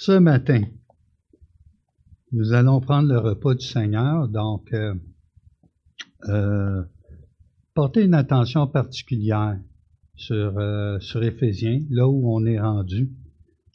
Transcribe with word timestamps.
Ce 0.00 0.12
matin, 0.12 0.62
nous 2.30 2.52
allons 2.52 2.80
prendre 2.80 3.08
le 3.08 3.18
repas 3.18 3.54
du 3.54 3.66
Seigneur, 3.66 4.28
donc 4.28 4.72
euh, 4.72 4.94
euh, 6.28 6.84
porter 7.74 8.04
une 8.04 8.14
attention 8.14 8.68
particulière 8.68 9.58
sur, 10.14 10.56
euh, 10.56 11.00
sur 11.00 11.24
Éphésiens, 11.24 11.82
là 11.90 12.06
où 12.06 12.32
on 12.32 12.46
est 12.46 12.60
rendu. 12.60 13.10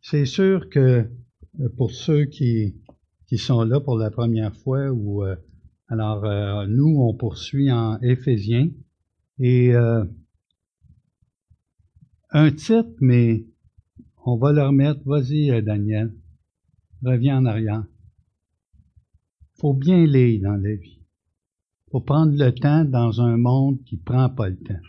C'est 0.02 0.26
sûr 0.26 0.70
que 0.70 1.10
pour 1.76 1.92
ceux 1.92 2.24
qui, 2.24 2.78
qui 3.28 3.38
sont 3.38 3.64
là 3.64 3.82
pour 3.82 3.98
la 3.98 4.10
première 4.10 4.56
fois, 4.56 4.92
ou 4.94 5.26
alors 5.90 6.68
nous, 6.70 7.02
on 7.02 7.14
poursuit 7.14 7.70
en 7.70 8.00
Éphésiens, 8.00 8.70
et 9.40 9.74
un 12.32 12.52
titre, 12.52 12.96
mais 13.02 13.46
on 14.26 14.38
va 14.38 14.52
le 14.52 14.64
remettre. 14.64 15.02
Vas-y, 15.06 15.62
Daniel. 15.64 16.14
Reviens 17.04 17.40
en 17.40 17.46
arrière 17.46 17.84
faut 19.64 19.74
bien 19.74 20.06
lire 20.06 20.42
dans 20.42 20.58
la 20.58 20.76
vie. 20.76 21.00
faut 21.90 22.02
prendre 22.02 22.36
le 22.36 22.54
temps 22.54 22.84
dans 22.84 23.22
un 23.22 23.38
monde 23.38 23.82
qui 23.86 23.96
prend 23.96 24.30
pas 24.30 24.50
le 24.50 24.58
temps. 24.58 24.82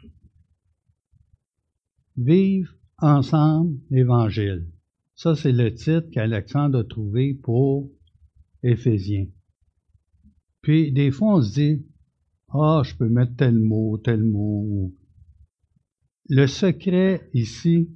Vive 2.17 2.71
ensemble 2.99 3.79
l'Évangile. 3.91 4.67
Ça, 5.15 5.37
c'est 5.37 5.53
le 5.53 5.73
titre 5.75 6.11
qu'Alexandre 6.11 6.81
a 6.81 6.85
trouvé 6.85 7.35
pour 7.35 7.89
Éphésiens. 8.65 9.29
Puis, 10.61 10.91
des 10.91 11.13
fois, 11.13 11.37
on 11.37 11.43
se 11.43 11.55
dit, 11.55 11.87
ah, 12.49 12.83
je 12.85 12.97
peux 12.97 13.09
mettre 13.09 13.37
tel 13.37 13.61
mot, 13.61 13.97
tel 13.99 14.25
mot. 14.25 14.93
Le 16.29 16.49
secret 16.49 17.29
ici, 17.33 17.91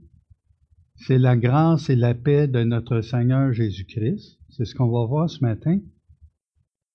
c'est 0.99 1.19
la 1.19 1.37
grâce 1.37 1.91
et 1.91 1.97
la 1.97 2.15
paix 2.15 2.49
de 2.49 2.63
notre 2.65 3.01
Seigneur 3.01 3.53
Jésus-Christ. 3.53 4.39
C'est 4.51 4.65
ce 4.65 4.75
qu'on 4.75 4.91
va 4.91 5.07
voir 5.07 5.31
ce 5.31 5.43
matin 5.43 5.79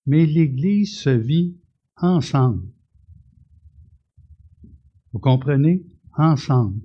mais 0.06 0.26
l'Église 0.26 0.98
se 0.98 1.10
vit 1.10 1.58
ensemble. 1.98 2.68
Vous 5.12 5.20
comprenez? 5.20 5.86
Ensemble. 6.18 6.82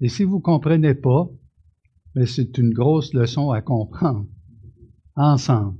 Et 0.00 0.08
si 0.08 0.24
vous 0.24 0.36
ne 0.36 0.42
comprenez 0.42 0.94
pas, 0.94 1.30
mais 2.14 2.22
ben, 2.22 2.26
c'est 2.26 2.58
une 2.58 2.72
grosse 2.72 3.12
leçon 3.14 3.50
à 3.50 3.60
comprendre. 3.60 4.26
Ensemble. 5.14 5.78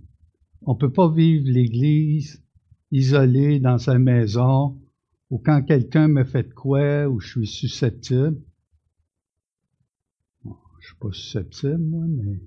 On 0.62 0.74
ne 0.74 0.78
peut 0.78 0.92
pas 0.92 1.10
vivre 1.10 1.48
l'Église 1.48 2.44
isolé 2.92 3.58
dans 3.60 3.78
sa 3.78 3.98
maison 3.98 4.80
ou 5.30 5.38
quand 5.38 5.62
quelqu'un 5.62 6.08
me 6.08 6.24
fait 6.24 6.48
de 6.48 6.52
quoi 6.52 7.08
ou 7.08 7.20
je 7.20 7.28
suis 7.28 7.46
susceptible. 7.46 8.40
Je 10.80 10.86
suis 10.88 10.96
pas 10.96 11.12
susceptible, 11.12 11.78
moi, 11.78 12.06
mais. 12.08 12.40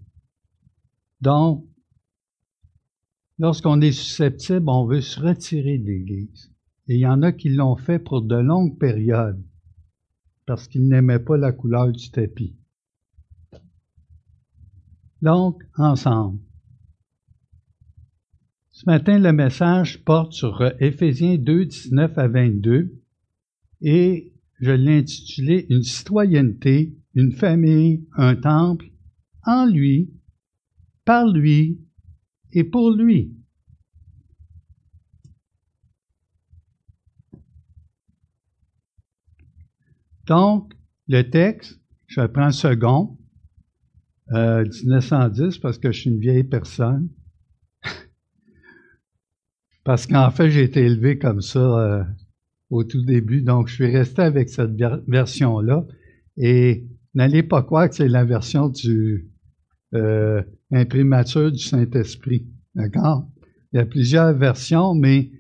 Donc, 1.22 1.66
Lorsqu'on 3.40 3.82
est 3.82 3.92
susceptible, 3.92 4.70
on 4.70 4.86
veut 4.86 5.02
se 5.02 5.20
retirer 5.20 5.78
de 5.78 5.86
l'Église. 5.86 6.52
Et 6.88 6.96
il 6.96 7.00
y 7.00 7.08
en 7.08 7.22
a 7.24 7.32
qui 7.32 7.50
l'ont 7.50 7.76
fait 7.76 8.00
pour 8.00 8.22
de 8.22 8.36
longues 8.36 8.78
périodes 8.78 9.44
parce 10.46 10.68
qu'ils 10.68 10.88
n'aimaient 10.88 11.20
pas 11.20 11.38
la 11.38 11.52
couleur 11.52 11.92
du 11.92 12.12
tapis. 12.12 12.56
Donc, 15.22 15.64
ensemble. 15.78 16.40
Ce 18.72 18.86
matin, 18.86 19.18
le 19.18 19.32
message 19.32 20.04
porte 20.04 20.34
sur 20.34 20.62
Éphésiens 20.82 21.38
2, 21.38 21.66
19 21.66 22.18
à 22.18 22.28
22 22.28 23.02
et 23.82 24.34
je 24.60 24.72
l'ai 24.72 25.00
intitulé 25.00 25.66
Une 25.70 25.84
citoyenneté, 25.84 26.98
une 27.16 27.32
famille, 27.32 28.08
un 28.16 28.36
temple, 28.36 28.86
en 29.46 29.66
lui, 29.66 30.14
par 31.06 31.28
lui 31.28 31.82
et 32.52 32.64
pour 32.64 32.92
lui. 32.92 33.36
Donc, 40.26 40.74
le 41.08 41.24
texte, 41.24 41.82
je 42.08 42.22
prends 42.22 42.52
second, 42.52 43.18
euh, 44.32 44.64
1910, 44.64 45.58
parce 45.58 45.78
que 45.78 45.92
je 45.92 46.02
suis 46.02 46.10
une 46.10 46.20
vieille 46.20 46.46
personne. 46.46 47.10
parce 49.84 50.08
qu'en 50.08 50.32
fait, 50.32 50.50
j'ai 50.50 50.64
été 50.64 50.86
élevé 50.86 51.20
comme 51.20 51.42
ça 51.42 51.60
euh, 51.60 52.04
au 52.70 52.86
tout 52.86 53.04
début, 53.04 53.42
donc 53.42 53.68
je 53.68 53.76
suis 53.76 53.92
resté 53.92 54.22
avec 54.22 54.50
cette 54.50 54.72
version-là. 55.08 55.86
Et 56.38 56.88
n'allez 57.14 57.44
pas 57.44 57.64
croire 57.64 57.90
que 57.90 57.96
c'est 57.96 58.08
la 58.08 58.26
version 58.26 58.70
du 58.70 59.30
euh, 59.94 60.42
imprimature 60.72 61.52
du 61.52 61.60
Saint-Esprit. 61.60 62.48
D'accord? 62.76 63.28
Il 63.72 63.78
y 63.78 63.80
a 63.80 63.86
plusieurs 63.86 64.34
versions, 64.34 64.96
mais 64.96 65.32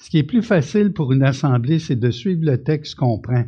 ce 0.00 0.08
qui 0.08 0.18
est 0.18 0.24
plus 0.24 0.42
facile 0.42 0.92
pour 0.92 1.12
une 1.12 1.22
assemblée, 1.22 1.78
c'est 1.78 1.96
de 1.96 2.10
suivre 2.10 2.44
le 2.44 2.62
texte 2.62 2.94
qu'on 2.94 3.18
prend 3.18 3.44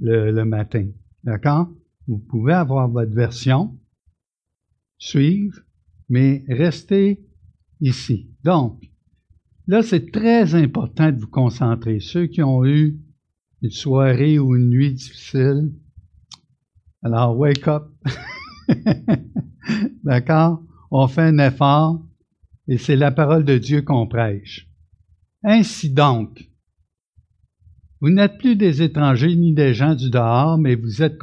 le, 0.00 0.44
matin. 0.44 0.88
D'accord? 1.22 1.68
Vous 2.08 2.18
pouvez 2.18 2.52
avoir 2.52 2.88
votre 2.88 3.12
version, 3.12 3.78
suivre, 4.98 5.60
mais 6.08 6.44
restez 6.48 7.24
ici. 7.80 8.30
Donc, 8.42 8.90
là, 9.68 9.82
c'est 9.82 10.10
très 10.10 10.54
important 10.54 11.12
de 11.12 11.20
vous 11.20 11.28
concentrer. 11.28 12.00
Ceux 12.00 12.26
qui 12.26 12.42
ont 12.42 12.64
eu 12.64 12.98
une 13.62 13.70
soirée 13.70 14.38
ou 14.38 14.56
une 14.56 14.70
nuit 14.70 14.92
difficile, 14.92 15.72
alors 17.04 17.36
wake 17.36 17.68
up. 17.68 17.84
D'accord? 20.04 20.62
On 20.90 21.06
fait 21.06 21.22
un 21.22 21.38
effort 21.38 22.02
et 22.66 22.78
c'est 22.78 22.96
la 22.96 23.12
parole 23.12 23.44
de 23.44 23.58
Dieu 23.58 23.82
qu'on 23.82 24.06
prêche. 24.06 24.68
Ainsi 25.42 25.90
donc, 25.90 26.48
vous 28.00 28.10
n'êtes 28.10 28.38
plus 28.38 28.56
des 28.56 28.82
étrangers 28.82 29.36
ni 29.36 29.52
des 29.52 29.74
gens 29.74 29.94
du 29.94 30.10
dehors, 30.10 30.58
mais 30.58 30.74
vous 30.74 31.02
êtes 31.02 31.18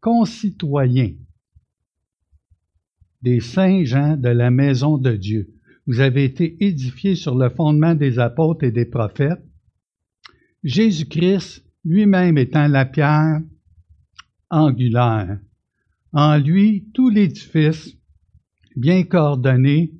concitoyens 0.00 1.14
des 3.22 3.40
saints 3.40 3.84
gens 3.84 4.16
de 4.16 4.28
la 4.28 4.50
maison 4.50 4.98
de 4.98 5.12
Dieu. 5.12 5.52
Vous 5.86 6.00
avez 6.00 6.24
été 6.24 6.56
édifiés 6.64 7.14
sur 7.14 7.36
le 7.36 7.48
fondement 7.48 7.94
des 7.94 8.18
apôtres 8.18 8.64
et 8.64 8.72
des 8.72 8.84
prophètes. 8.84 9.44
Jésus-Christ 10.64 11.64
lui-même 11.84 12.38
étant 12.38 12.66
la 12.66 12.84
pierre 12.84 13.40
angulaire. 14.50 15.38
En 16.12 16.38
lui, 16.38 16.88
tout 16.94 17.10
l'édifice, 17.10 17.96
bien 18.76 19.02
coordonné, 19.04 19.92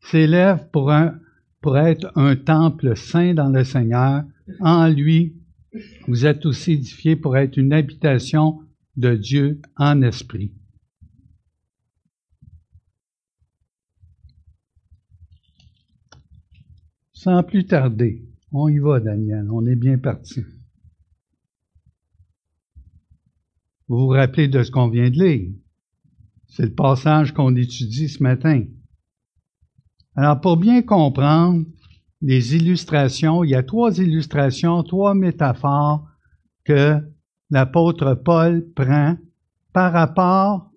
s'élève 0.00 0.68
pour, 0.70 0.92
être 0.92 2.12
un 2.16 2.36
temple 2.36 2.96
saint 2.96 3.34
dans 3.34 3.48
le 3.48 3.64
Seigneur. 3.64 4.24
En 4.60 4.88
lui, 4.88 5.36
vous 6.06 6.26
êtes 6.26 6.44
aussi 6.44 6.72
édifiés 6.72 7.16
pour 7.16 7.36
être 7.36 7.56
une 7.56 7.72
habitation 7.72 8.60
de 8.96 9.14
Dieu 9.14 9.60
en 9.76 10.02
esprit. 10.02 10.52
Sans 17.12 17.42
plus 17.44 17.66
tarder, 17.66 18.24
on 18.50 18.68
y 18.68 18.78
va, 18.78 18.98
Daniel, 18.98 19.48
on 19.50 19.64
est 19.66 19.76
bien 19.76 19.96
parti. 19.96 20.42
Vous 23.92 24.06
vous 24.06 24.08
rappelez 24.08 24.48
de 24.48 24.62
ce 24.62 24.70
qu'on 24.70 24.88
vient 24.88 25.10
de 25.10 25.22
lire? 25.22 25.50
C'est 26.46 26.62
le 26.62 26.74
passage 26.74 27.34
qu'on 27.34 27.54
étudie 27.54 28.08
ce 28.08 28.22
matin. 28.22 28.64
Alors, 30.16 30.40
pour 30.40 30.56
bien 30.56 30.80
comprendre 30.80 31.66
les 32.22 32.56
illustrations, 32.56 33.44
il 33.44 33.50
y 33.50 33.54
a 33.54 33.62
trois 33.62 33.98
illustrations, 33.98 34.82
trois 34.82 35.12
métaphores 35.12 36.08
que 36.64 37.00
l'apôtre 37.50 38.14
Paul 38.14 38.66
prend 38.74 39.18
par 39.74 39.92
rapport 39.92 40.70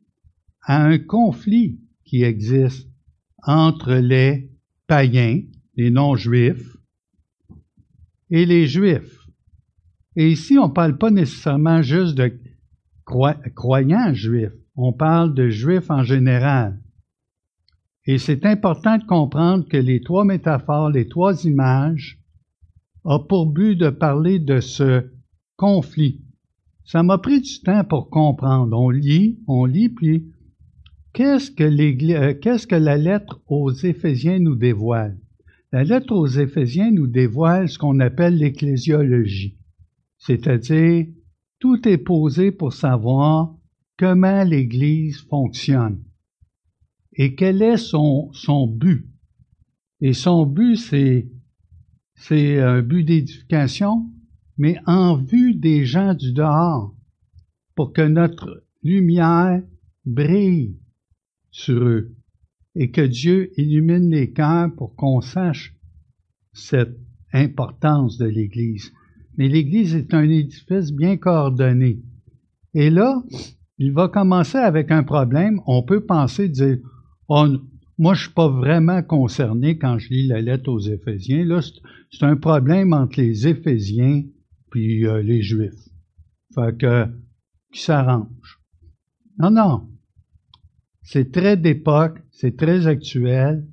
à 0.64 0.84
un 0.84 0.98
conflit 0.98 1.80
qui 2.04 2.22
existe 2.22 2.90
entre 3.44 3.94
les 3.94 4.52
païens, 4.88 5.40
les 5.76 5.90
non-juifs, 5.90 6.76
et 8.30 8.46
les 8.46 8.68
juifs. 8.68 9.26
Et 10.18 10.30
ici, 10.30 10.58
on 10.58 10.68
ne 10.68 10.74
parle 10.74 10.98
pas 10.98 11.12
nécessairement 11.12 11.82
juste 11.82 12.16
de 12.16 12.38
croyants 13.06 14.14
juifs 14.14 14.52
on 14.78 14.94
parle 14.94 15.34
de 15.34 15.50
juifs 15.50 15.90
en 15.90 16.04
général. 16.04 16.80
Et 18.06 18.18
c'est 18.18 18.46
important 18.46 18.98
de 18.98 19.06
comprendre 19.06 19.68
que 19.68 19.78
les 19.78 20.02
trois 20.02 20.26
métaphores, 20.26 20.92
les 20.92 21.08
trois 21.08 21.46
images, 21.46 22.20
ont 23.04 23.20
pour 23.20 23.48
but 23.48 23.76
de 23.76 23.90
parler 23.90 24.40
de 24.40 24.60
ce 24.60 25.10
conflit. 25.56 26.22
Ça 26.84 27.02
m'a 27.02 27.18
pris 27.18 27.42
du 27.42 27.62
temps 27.62 27.84
pour 27.84 28.10
comprendre. 28.10 28.78
On 28.78 28.90
lit, 28.90 29.40
on 29.48 29.66
lit, 29.66 29.90
puis 29.90 30.32
qu'est-ce 31.14 31.50
que, 31.50 31.64
euh, 31.64 32.34
qu'est-ce 32.36 32.68
que 32.68 32.76
la 32.76 32.98
lettre 32.98 33.42
aux 33.48 33.72
Éphésiens 33.72 34.40
nous 34.40 34.56
dévoile? 34.56 35.18
La 35.72 35.84
lettre 35.84 36.14
aux 36.14 36.28
Éphésiens 36.28 36.92
nous 36.92 37.08
dévoile 37.08 37.70
ce 37.70 37.80
qu'on 37.80 38.00
appelle 38.00 38.38
l'ecclésiologie, 38.38 39.58
c'est-à-dire 40.20 41.08
tout 41.66 41.88
est 41.88 41.98
posé 41.98 42.52
pour 42.52 42.74
savoir 42.74 43.58
comment 43.98 44.44
l'Église 44.44 45.22
fonctionne. 45.22 46.04
et 47.14 47.34
quel 47.34 47.64
est 47.64 47.78
son, 47.78 48.30
son 48.34 48.68
but. 48.68 49.10
Et 50.00 50.14
son 50.14 50.46
but, 50.46 50.76
c'est, 50.76 51.28
c'est 52.14 52.60
un 52.60 52.84
but 52.84 53.04
d'édification, 53.04 54.06
mais 54.60 54.78
en 54.86 55.16
vue 55.16 55.56
des 55.56 55.86
gens 55.86 56.14
du 56.14 56.34
dehors, 56.34 56.96
pour 57.74 57.94
que 57.94 58.04
notre 58.04 58.64
lumière 58.84 59.64
brille 60.06 60.78
sur 61.50 61.84
eux 61.84 62.16
et 62.76 62.92
que 62.92 63.02
Dieu 63.02 63.60
illumine 63.60 64.12
les 64.12 64.32
cœurs 64.34 64.72
pour 64.76 64.96
qu'on 64.96 65.22
sache 65.22 65.76
cette 66.54 67.00
importance 67.34 68.20
de 68.20 68.28
l'Église. 68.28 68.92
Mais 69.38 69.48
l'Église 69.48 69.96
est 69.96 70.14
un 70.14 70.30
édifice 70.30 70.92
bien 70.92 71.18
coordonné. 71.18 72.02
Et 72.74 72.90
là, 72.90 73.24
il 73.78 73.92
va 73.92 74.08
commencer 74.08 74.58
avec 74.58 74.92
un 74.92 75.04
problème. 75.04 75.62
On 75.66 75.84
peut 75.84 76.06
penser, 76.06 76.50
dire, 76.50 76.78
oh, 77.28 77.46
moi, 77.98 78.14
je 78.14 78.24
suis 78.24 78.34
pas 78.34 78.50
vraiment 78.50 79.02
concerné 79.04 79.78
quand 79.78 79.98
je 79.98 80.10
lis 80.10 80.28
la 80.28 80.42
lettre 80.42 80.70
aux 80.70 80.80
Éphésiens. 80.80 81.46
Là, 81.46 81.62
c'est 82.12 82.26
un 82.26 82.36
problème 82.36 82.94
entre 82.94 83.20
les 83.20 83.48
Éphésiens 83.48 84.24
puis 84.72 85.06
euh, 85.06 85.22
les 85.22 85.42
Juifs. 85.42 85.88
Fait 86.54 86.78
que, 86.78 87.08
qui 87.72 87.82
s'arrange. 87.82 88.60
Non, 89.40 89.52
non. 89.52 89.90
C'est 91.02 91.32
très 91.32 91.56
d'époque, 91.56 92.20
c'est 92.32 92.58
très 92.58 92.88
actuel, 92.88 93.68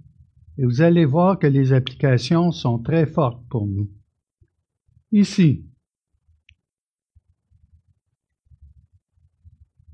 et 0.59 0.65
vous 0.65 0.83
allez 0.83 1.05
voir 1.05 1.39
que 1.39 1.47
les 1.47 1.73
applications 1.73 2.53
sont 2.53 2.79
très 2.79 3.07
fortes 3.07 3.43
pour 3.49 3.67
nous. 3.67 3.91
Ici, 5.13 5.67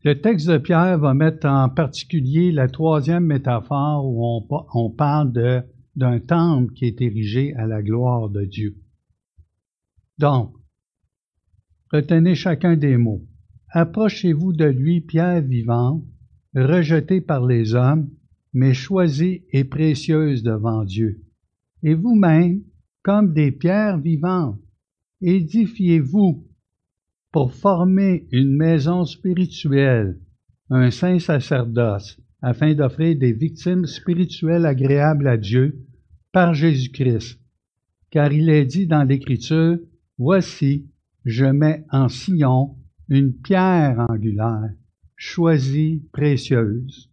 le 0.04 0.20
texte 0.20 0.46
de 0.48 0.58
Pierre 0.58 0.96
va 1.00 1.12
mettre 1.12 1.48
en 1.48 1.68
particulier 1.68 2.52
la 2.52 2.68
troisième 2.68 3.24
métaphore 3.24 4.06
où 4.06 4.46
on, 4.72 4.90
parle 4.90 5.32
d'un 5.96 6.20
temple 6.20 6.72
qui 6.72 6.84
est 6.84 7.00
érigé 7.00 7.52
à 7.56 7.66
la 7.66 7.82
gloire 7.82 8.30
de 8.30 8.44
Dieu. 8.44 8.76
Donc, 10.18 10.54
retenez 11.92 12.36
chacun 12.36 12.76
des 12.76 12.96
mots. 12.96 13.26
Approchez-vous 13.70 14.52
de 14.52 14.66
lui, 14.66 15.00
pierre 15.00 15.42
vivante, 15.42 16.04
rejetée 16.54 17.20
par 17.20 17.44
les 17.44 17.74
hommes, 17.74 18.08
mais 18.52 18.72
choisie 18.72 19.44
et 19.50 19.64
précieuse 19.64 20.44
devant 20.44 20.84
Dieu. 20.84 21.24
Et 21.82 21.94
vous-même, 21.94 22.62
comme 23.02 23.32
des 23.32 23.50
pierres 23.50 23.98
vivantes, 23.98 24.60
édifiez-vous 25.20 26.46
pour 27.32 27.52
former 27.52 28.26
une 28.30 28.56
maison 28.56 29.04
spirituelle, 29.04 30.18
un 30.70 30.90
saint 30.90 31.18
sacerdoce, 31.18 32.18
afin 32.40 32.74
d'offrir 32.74 33.18
des 33.18 33.32
victimes 33.32 33.86
spirituelles 33.86 34.66
agréables 34.66 35.28
à 35.28 35.36
Dieu 35.36 35.86
par 36.32 36.54
Jésus-Christ. 36.54 37.40
Car 38.10 38.32
il 38.32 38.48
est 38.48 38.64
dit 38.64 38.86
dans 38.86 39.04
l'Écriture, 39.04 39.78
Voici, 40.18 40.90
je 41.24 41.44
mets 41.44 41.84
en 41.90 42.08
sillon 42.08 42.76
une 43.08 43.32
pierre 43.32 44.06
angulaire, 44.08 44.70
choisie, 45.16 46.02
précieuse. 46.12 47.10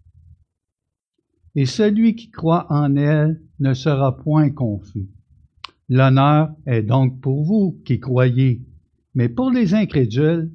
Et 1.53 1.65
celui 1.65 2.15
qui 2.15 2.31
croit 2.31 2.65
en 2.69 2.95
elle 2.95 3.41
ne 3.59 3.73
sera 3.73 4.17
point 4.17 4.49
confus. 4.49 5.07
L'honneur 5.89 6.55
est 6.65 6.81
donc 6.81 7.21
pour 7.21 7.43
vous 7.43 7.81
qui 7.85 7.99
croyez, 7.99 8.65
mais 9.13 9.29
pour 9.29 9.51
les 9.51 9.73
incrédules, 9.73 10.51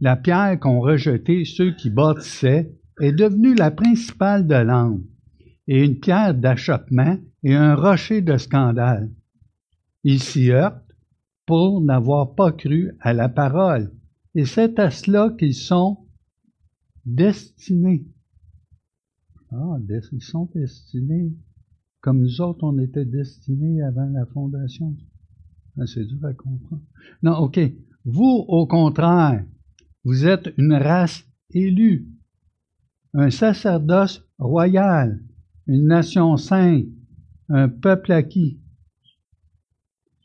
la 0.00 0.16
pierre 0.16 0.58
qu'ont 0.60 0.80
rejetée 0.80 1.44
ceux 1.44 1.72
qui 1.74 1.90
bâtissaient 1.90 2.72
est 3.00 3.12
devenue 3.12 3.54
la 3.54 3.70
principale 3.70 4.46
de 4.46 4.54
l'âme, 4.54 5.04
et 5.66 5.84
une 5.84 5.98
pierre 5.98 6.34
d'achoppement 6.34 7.18
et 7.42 7.54
un 7.54 7.74
rocher 7.74 8.20
de 8.20 8.36
scandale. 8.36 9.10
Ils 10.04 10.22
s'y 10.22 10.50
heurtent 10.50 10.94
pour 11.46 11.80
n'avoir 11.80 12.34
pas 12.34 12.52
cru 12.52 12.92
à 13.00 13.12
la 13.12 13.28
parole 13.28 13.90
et 14.34 14.44
c'est 14.44 14.78
à 14.78 14.90
cela 14.90 15.34
qu'ils 15.38 15.54
sont 15.54 16.06
destinés. 17.06 18.04
Ah, 19.52 19.76
ils 20.12 20.22
sont 20.22 20.50
destinés. 20.54 21.32
Comme 22.04 22.20
nous 22.20 22.42
autres, 22.42 22.64
on 22.64 22.78
était 22.78 23.06
destinés 23.06 23.80
avant 23.80 24.04
la 24.04 24.26
fondation. 24.26 24.94
Ah, 25.78 25.86
c'est 25.86 26.04
dur 26.04 26.22
à 26.26 26.34
comprendre. 26.34 26.82
Non, 27.22 27.38
OK. 27.38 27.58
Vous, 28.04 28.44
au 28.46 28.66
contraire, 28.66 29.42
vous 30.04 30.26
êtes 30.26 30.52
une 30.58 30.74
race 30.74 31.24
élue, 31.48 32.06
un 33.14 33.30
sacerdoce 33.30 34.22
royal, 34.38 35.18
une 35.66 35.86
nation 35.86 36.36
sainte, 36.36 36.84
un 37.48 37.70
peuple 37.70 38.12
acquis, 38.12 38.60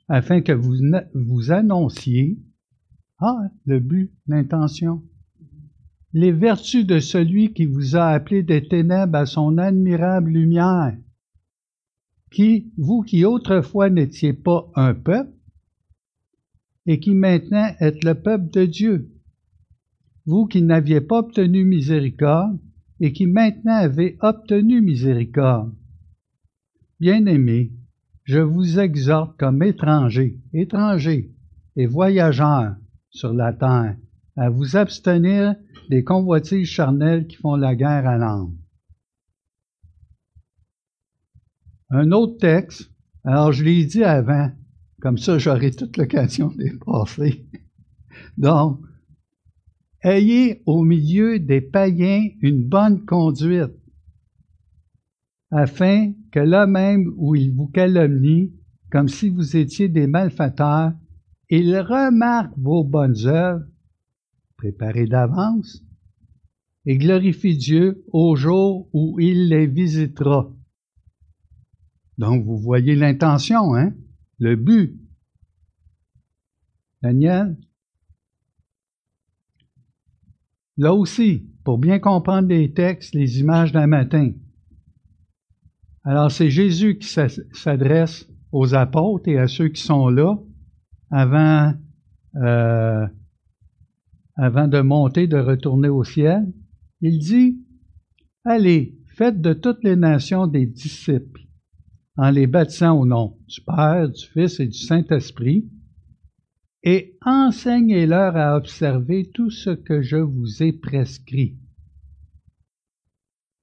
afin 0.10 0.42
que 0.42 0.52
vous, 0.52 0.76
vous 1.14 1.52
annonciez 1.54 2.44
ah, 3.20 3.48
le 3.66 3.80
but, 3.80 4.12
l'intention. 4.28 5.02
Les 6.12 6.34
vertus 6.34 6.86
de 6.86 7.00
celui 7.00 7.54
qui 7.54 7.66
vous 7.66 7.96
a 7.96 8.08
appelé 8.08 8.44
des 8.44 8.68
ténèbres 8.68 9.16
à 9.16 9.26
son 9.26 9.58
admirable 9.58 10.32
lumière, 10.32 10.98
qui, 12.32 12.72
vous 12.78 13.02
qui 13.02 13.26
autrefois 13.26 13.90
n'étiez 13.90 14.34
pas 14.34 14.70
un 14.76 14.94
peuple, 14.94 15.34
et 16.86 17.00
qui 17.00 17.14
maintenant 17.14 17.68
êtes 17.80 18.04
le 18.04 18.16
peuple 18.16 18.50
de 18.52 18.66
Dieu, 18.66 19.12
vous 20.26 20.46
qui 20.46 20.62
n'aviez 20.62 21.02
pas 21.02 21.20
obtenu 21.20 21.66
miséricorde, 21.66 22.60
et 23.00 23.14
qui 23.14 23.26
maintenant 23.26 23.76
avez 23.76 24.18
obtenu 24.22 24.82
miséricorde. 24.82 25.74
Bien-aimés, 27.00 27.72
je 28.26 28.40
vous 28.40 28.80
exhorte 28.80 29.38
comme 29.40 29.64
étrangers, 29.64 30.40
étrangers 30.54 31.32
et 31.76 31.86
voyageurs, 31.86 32.76
sur 33.10 33.34
la 33.34 33.54
terre, 33.54 33.98
à 34.36 34.50
vous 34.50 34.76
abstenir 34.76 35.56
des 35.90 36.04
convoitises 36.04 36.68
charnelles 36.68 37.26
qui 37.26 37.38
font 37.38 37.56
la 37.56 37.76
guerre 37.76 38.08
à 38.08 38.18
l'âme. 38.18 38.56
Un 41.92 42.12
autre 42.12 42.38
texte, 42.38 42.92
alors 43.24 43.52
je 43.52 43.64
l'ai 43.64 43.86
dit 43.86 44.04
avant, 44.04 44.52
comme 45.02 45.18
ça 45.18 45.40
j'aurai 45.40 45.72
toute 45.72 45.98
l'occasion 45.98 46.50
de 46.50 46.78
passer. 46.86 47.48
Donc, 48.38 48.80
ayez 50.04 50.62
au 50.66 50.84
milieu 50.84 51.40
des 51.40 51.62
païens 51.62 52.28
une 52.42 52.64
bonne 52.64 53.06
conduite, 53.06 53.74
afin 55.52 56.14
que 56.32 56.40
là 56.40 56.68
même 56.68 57.12
où 57.18 57.36
ils 57.36 57.52
vous 57.52 57.68
calomnient, 57.68 58.52
comme 58.92 59.08
si 59.08 59.30
vous 59.30 59.58
étiez 59.58 59.90
des 59.90 60.06
malfaiteurs, 60.06 60.94
il 61.50 61.76
remarque 61.80 62.54
vos 62.56 62.84
bonnes 62.84 63.26
œuvres, 63.26 63.66
préparées 64.58 65.08
d'avance, 65.08 65.84
et 66.86 66.98
glorifie 66.98 67.58
Dieu 67.58 68.04
au 68.12 68.36
jour 68.36 68.90
où 68.94 69.20
il 69.20 69.50
les 69.50 69.66
visitera. 69.66 70.54
Donc, 72.20 72.44
vous 72.44 72.58
voyez 72.58 72.96
l'intention, 72.96 73.74
hein? 73.76 73.94
Le 74.40 74.58
but. 74.58 75.00
Daniel? 77.02 77.58
Là 80.76 80.94
aussi, 80.94 81.50
pour 81.64 81.78
bien 81.78 81.98
comprendre 82.00 82.50
les 82.50 82.74
textes, 82.74 83.16
les 83.16 83.40
images 83.40 83.72
d'un 83.72 83.88
matin. 83.88 84.34
Alors, 86.04 86.30
c'est 86.30 86.50
Jésus 86.50 86.98
qui 86.98 87.08
s'adresse 87.08 88.28
aux 88.52 88.74
apôtres 88.76 89.30
et 89.30 89.38
à 89.38 89.48
ceux 89.48 89.70
qui 89.70 89.82
sont 89.82 90.10
là 90.10 90.38
avant, 91.12 91.74
euh, 92.36 93.08
avant 94.36 94.68
de 94.68 94.82
monter, 94.82 95.28
de 95.28 95.38
retourner 95.38 95.88
au 95.90 96.04
ciel, 96.04 96.52
il 97.00 97.18
dit, 97.20 97.64
Allez, 98.44 98.98
faites 99.16 99.40
de 99.40 99.54
toutes 99.54 99.84
les 99.86 99.96
nations 99.96 100.48
des 100.48 100.66
disciples, 100.66 101.49
en 102.18 102.32
les 102.32 102.48
baptisant 102.48 103.00
au 103.00 103.06
nom 103.06 103.38
du 103.48 103.62
Père, 103.62 104.10
du 104.10 104.26
Fils 104.26 104.60
et 104.60 104.68
du 104.68 104.78
Saint-Esprit, 104.78 105.70
et 106.84 107.18
enseignez-leur 107.26 108.36
à 108.36 108.56
observer 108.56 109.30
tout 109.34 109.50
ce 109.50 109.70
que 109.70 110.02
je 110.02 110.18
vous 110.18 110.64
ai 110.64 110.72
prescrit. 110.74 111.58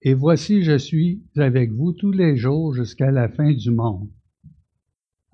Et 0.03 0.15
voici, 0.15 0.63
je 0.63 0.77
suis 0.77 1.25
avec 1.37 1.73
vous 1.73 1.93
tous 1.93 2.13
les 2.13 2.37
jours 2.37 2.75
jusqu'à 2.75 3.11
la 3.11 3.29
fin 3.29 3.53
du 3.53 3.71
monde. 3.71 4.11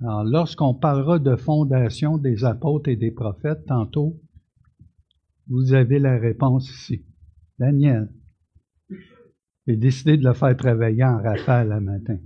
Lorsqu'on 0.00 0.75
parlera 0.75 1.19
de 1.19 1.37
fondation 1.37 2.19
des 2.19 2.45
apôtres 2.45 2.88
et 2.88 2.97
des 2.97 3.11
prophètes 3.11 3.66
tantôt, 3.66 4.21
vous 5.49 5.75
avez 5.75 5.99
la 5.99 6.19
réponse 6.19 6.71
ici. 6.71 7.04
Daniel. 7.59 8.12
J'ai 9.66 9.76
décidé 9.76 10.16
de 10.16 10.25
le 10.25 10.33
faire 10.33 10.57
travailler 10.57 11.04
en 11.04 11.19
rafale 11.19 11.69
le 11.69 11.81
matin. 11.81 12.19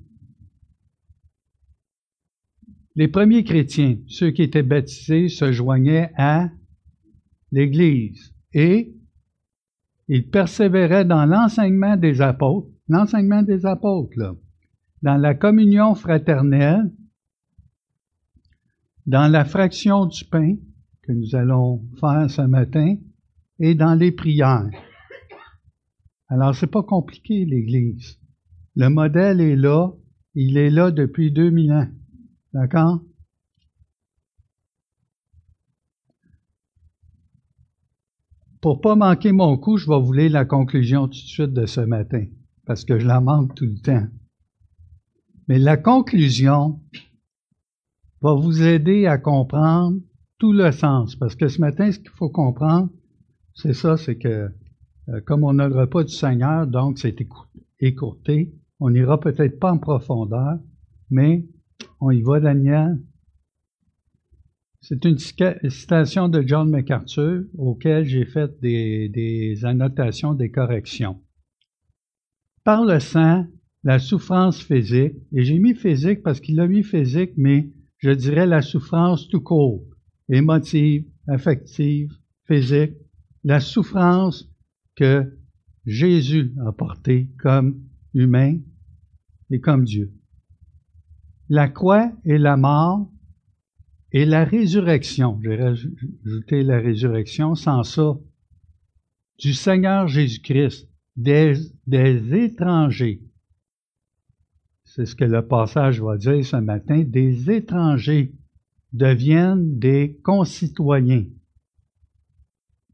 Les 2.97 3.09
premiers 3.09 3.45
chrétiens, 3.45 3.99
ceux 4.09 4.31
qui 4.31 4.43
étaient 4.43 4.63
baptisés, 4.63 5.29
se 5.29 5.53
joignaient 5.53 6.11
à 6.17 6.51
l'Église 7.53 8.35
et 8.53 8.95
ils 10.09 10.29
persévéraient 10.29 11.05
dans 11.05 11.27
l'enseignement 11.27 11.97
des 11.97 12.21
apôtres 12.21 12.71
l'enseignement 12.89 13.43
des 13.43 13.67
apôtres. 13.67 14.37
Dans 15.03 15.17
la 15.17 15.35
communion 15.35 15.95
fraternelle, 15.95 16.93
dans 19.07 19.31
la 19.31 19.45
fraction 19.45 20.07
du 20.07 20.25
pain 20.25 20.57
que 21.03 21.13
nous 21.13 21.35
allons 21.35 21.85
faire 22.01 22.29
ce 22.31 22.43
matin 22.43 22.97
et 23.59 23.75
dans 23.75 23.95
les 23.95 24.13
prières. 24.13 24.69
Alors, 26.29 26.55
c'est 26.57 26.67
pas 26.67 26.83
compliqué, 26.83 27.45
l'Église. 27.45 28.19
Le 28.75 28.89
modèle 28.89 29.41
est 29.41 29.57
là. 29.57 29.93
Il 30.35 30.59
est 30.59 30.71
là 30.71 30.91
depuis 30.91 31.31
2000 31.31 31.73
ans. 31.73 31.89
D'accord? 32.57 33.03
Pour 38.63 38.81
pas 38.81 38.95
manquer 38.95 39.33
mon 39.33 39.59
coup, 39.59 39.77
je 39.77 39.87
vais 39.87 40.01
vous 40.01 40.15
lire 40.15 40.31
la 40.31 40.47
conclusion 40.47 41.07
tout 41.07 41.11
de 41.11 41.15
suite 41.17 41.53
de 41.53 41.67
ce 41.67 41.83
matin, 41.83 42.25
parce 42.65 42.87
que 42.87 42.99
je 42.99 43.07
la 43.07 43.21
manque 43.21 43.55
tout 43.55 43.67
le 43.67 43.79
temps. 43.83 44.07
Mais 45.49 45.59
la 45.59 45.77
conclusion 45.77 46.81
va 48.23 48.33
vous 48.33 48.63
aider 48.63 49.05
à 49.05 49.19
comprendre 49.19 50.01
tout 50.39 50.55
le 50.55 50.73
sens, 50.73 51.15
parce 51.15 51.35
que 51.35 51.49
ce 51.49 51.61
matin, 51.61 51.93
ce 51.93 51.99
qu'il 51.99 52.09
faut 52.09 52.31
comprendre, 52.31 52.89
c'est 53.53 53.75
ça, 53.75 53.99
c'est 53.99 54.17
que 54.17 54.51
euh, 55.11 55.21
comme 55.27 55.45
on 55.45 55.53
n'a 55.53 55.69
le 55.69 55.77
repas 55.77 56.05
du 56.05 56.15
Seigneur, 56.15 56.67
donc 56.67 56.99
c'est 56.99 57.19
écourté, 57.81 58.55
on 58.81 58.89
n'ira 58.89 59.21
peut-être 59.21 59.61
pas 59.61 59.73
en 59.73 59.79
profondeur, 59.79 60.59
mais 61.11 61.45
on 62.01 62.11
y 62.11 62.23
va, 62.23 62.41
Daniel. 62.41 62.99
C'est 64.81 65.05
une 65.05 65.19
citation 65.19 66.29
de 66.29 66.43
John 66.47 66.71
MacArthur 66.71 67.43
auquel 67.59 68.05
j'ai 68.05 68.25
fait 68.25 68.53
des, 68.61 69.65
annotations, 69.65 70.33
des 70.33 70.51
corrections. 70.51 71.21
Par 72.63 72.85
le 72.85 73.01
sang, 73.01 73.47
la 73.83 73.99
souffrance 73.99 74.63
physique, 74.63 75.15
et 75.33 75.43
j'ai 75.45 75.59
mis 75.59 75.75
physique 75.75 76.23
parce 76.23 76.41
qu'il 76.41 76.61
a 76.61 76.69
mis 76.69 76.85
physique, 76.85 77.33
mais 77.37 77.73
je 77.99 78.11
dirais 78.11 78.47
la 78.47 78.63
souffrance 78.63 79.29
tout 79.29 79.41
court, 79.41 79.83
émotive, 80.29 81.05
affective, 81.27 82.13
physique, 82.47 82.95
la 83.43 83.61
souffrance 83.61 84.49
que 84.95 85.37
Jésus 85.85 86.53
a 86.65 86.73
portée 86.73 87.31
comme 87.39 87.83
humain 88.15 88.59
et 89.51 89.61
comme 89.61 89.85
Dieu. 89.85 90.16
La 91.49 91.69
croix 91.69 92.11
et 92.25 92.39
la 92.39 92.57
mort 92.57 93.09
et 94.13 94.25
la 94.25 94.45
résurrection, 94.45 95.41
j'ai 95.43 95.57
rajouté 95.57 96.63
la 96.63 96.79
résurrection, 96.79 97.55
sans 97.55 97.83
ça, 97.83 98.17
du 99.39 99.53
Seigneur 99.53 100.09
Jésus-Christ, 100.09 100.89
des, 101.17 101.55
des 101.87 102.35
étrangers, 102.35 103.23
c'est 104.97 105.05
ce 105.05 105.15
que 105.15 105.25
le 105.25 105.47
passage 105.47 106.01
va 106.01 106.17
dire 106.17 106.43
ce 106.43 106.57
matin, 106.57 107.03
des 107.03 107.51
étrangers 107.51 108.33
deviennent 108.95 109.79
des 109.79 110.19
concitoyens. 110.25 111.27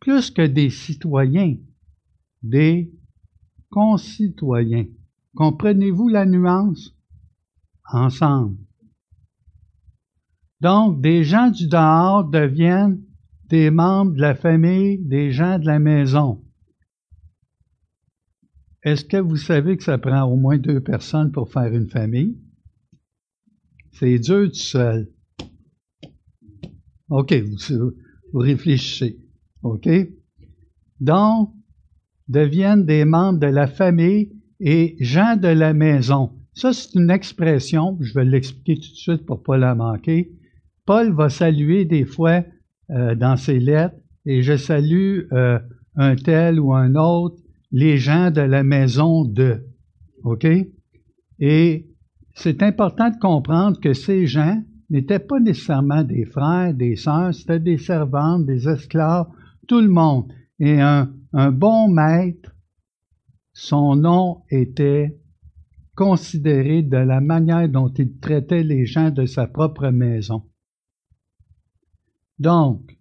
Plus 0.00 0.32
que 0.32 0.44
des 0.44 0.68
citoyens, 0.68 1.56
des 2.42 2.92
concitoyens. 3.70 4.86
Comprenez-vous 5.36 6.08
la 6.08 6.26
nuance? 6.26 6.96
Ensemble. 7.90 8.58
Donc, 10.60 11.00
des 11.00 11.24
gens 11.24 11.50
du 11.50 11.66
dehors 11.66 12.24
deviennent 12.24 13.02
des 13.48 13.70
membres 13.70 14.12
de 14.12 14.20
la 14.20 14.34
famille, 14.34 14.98
des 14.98 15.32
gens 15.32 15.58
de 15.58 15.66
la 15.66 15.78
maison. 15.78 16.44
Est-ce 18.82 19.04
que 19.04 19.16
vous 19.16 19.36
savez 19.36 19.76
que 19.76 19.84
ça 19.84 19.98
prend 19.98 20.22
au 20.22 20.36
moins 20.36 20.58
deux 20.58 20.80
personnes 20.80 21.32
pour 21.32 21.50
faire 21.50 21.72
une 21.72 21.88
famille? 21.88 22.38
C'est 23.92 24.18
dur 24.18 24.48
tout 24.48 24.54
seul. 24.54 25.12
OK, 27.08 27.32
vous, 27.34 27.92
vous 28.32 28.38
réfléchissez. 28.38 29.20
OK? 29.62 29.88
Donc, 31.00 31.54
deviennent 32.28 32.86
des 32.86 33.04
membres 33.04 33.38
de 33.38 33.46
la 33.46 33.66
famille 33.66 34.32
et 34.60 34.96
gens 35.00 35.36
de 35.36 35.48
la 35.48 35.74
maison. 35.74 36.41
Ça, 36.54 36.72
c'est 36.72 36.94
une 36.98 37.10
expression, 37.10 37.96
je 38.00 38.12
vais 38.12 38.24
l'expliquer 38.24 38.74
tout 38.74 38.90
de 38.90 38.96
suite 38.96 39.24
pour 39.24 39.38
ne 39.38 39.42
pas 39.42 39.56
la 39.56 39.74
manquer. 39.74 40.32
Paul 40.84 41.12
va 41.12 41.30
saluer 41.30 41.84
des 41.84 42.04
fois 42.04 42.44
euh, 42.90 43.14
dans 43.14 43.36
ses 43.36 43.58
lettres, 43.58 43.96
et 44.26 44.42
je 44.42 44.56
salue 44.56 45.20
euh, 45.32 45.58
un 45.96 46.14
tel 46.14 46.60
ou 46.60 46.74
un 46.74 46.94
autre, 46.94 47.36
les 47.70 47.96
gens 47.96 48.30
de 48.30 48.42
la 48.42 48.62
maison 48.62 49.24
de. 49.24 49.66
OK? 50.24 50.46
Et 51.38 51.88
c'est 52.34 52.62
important 52.62 53.10
de 53.10 53.18
comprendre 53.18 53.80
que 53.80 53.94
ces 53.94 54.26
gens 54.26 54.62
n'étaient 54.90 55.18
pas 55.18 55.40
nécessairement 55.40 56.04
des 56.04 56.26
frères, 56.26 56.74
des 56.74 56.96
sœurs, 56.96 57.34
c'était 57.34 57.60
des 57.60 57.78
servantes, 57.78 58.44
des 58.44 58.68
esclaves, 58.68 59.26
tout 59.66 59.80
le 59.80 59.88
monde. 59.88 60.30
Et 60.60 60.80
un, 60.80 61.10
un 61.32 61.50
bon 61.50 61.88
maître, 61.88 62.54
son 63.54 63.96
nom 63.96 64.42
était 64.50 65.18
considéré 65.96 66.82
de 66.82 66.96
la 66.96 67.20
manière 67.20 67.68
dont 67.68 67.88
il 67.88 68.18
traitait 68.18 68.62
les 68.62 68.86
gens 68.86 69.10
de 69.10 69.26
sa 69.26 69.46
propre 69.46 69.88
maison. 69.88 70.42
Donc, 72.38 72.98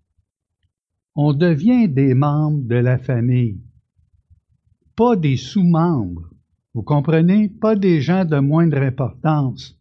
on 1.16 1.34
devient 1.34 1.88
des 1.88 2.14
membres 2.14 2.68
de 2.68 2.76
la 2.76 2.98
famille, 2.98 3.62
pas 4.96 5.16
des 5.16 5.38
sous-membres. 5.38 6.30
Vous 6.74 6.84
comprenez? 6.84 7.50
Pas 7.50 7.76
des 7.76 8.02
gens 8.02 8.24
de 8.24 8.40
moindre 8.40 8.78
importance. 8.78 9.78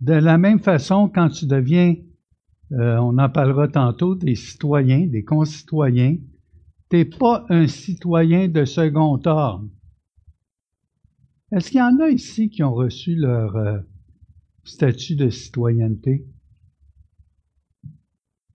De 0.00 0.14
la 0.14 0.38
même 0.38 0.58
façon, 0.58 1.08
quand 1.08 1.28
tu 1.28 1.46
deviens, 1.46 1.94
euh, 2.72 2.96
on 2.98 3.18
en 3.18 3.28
parlera 3.28 3.68
tantôt, 3.68 4.14
des 4.14 4.34
citoyens, 4.34 5.06
des 5.06 5.22
concitoyens, 5.22 6.16
t'es 6.88 7.04
pas 7.04 7.44
un 7.50 7.66
citoyen 7.66 8.48
de 8.48 8.64
second 8.64 9.20
ordre. 9.26 9.68
Est-ce 11.52 11.70
qu'il 11.70 11.78
y 11.78 11.82
en 11.82 11.98
a 11.98 12.08
ici 12.08 12.48
qui 12.48 12.62
ont 12.62 12.74
reçu 12.74 13.16
leur 13.16 13.56
euh, 13.56 13.78
statut 14.64 15.16
de 15.16 15.30
citoyenneté? 15.30 16.26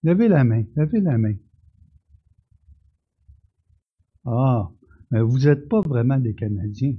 Levez 0.03 0.29
la 0.29 0.43
main, 0.43 0.63
levez 0.75 1.01
la 1.01 1.17
main. 1.17 1.35
Ah, 4.25 4.71
mais 5.11 5.21
vous 5.21 5.39
n'êtes 5.39 5.67
pas 5.67 5.81
vraiment 5.81 6.17
des 6.19 6.35
Canadiens. 6.35 6.95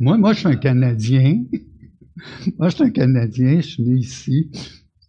Moi, 0.00 0.16
moi, 0.16 0.32
je 0.32 0.40
suis 0.40 0.48
un 0.48 0.56
Canadien. 0.56 1.44
moi, 2.58 2.68
je 2.68 2.76
suis 2.76 2.84
un 2.84 2.90
Canadien, 2.90 3.60
je 3.60 3.66
suis 3.66 3.82
né 3.82 3.98
ici. 3.98 4.50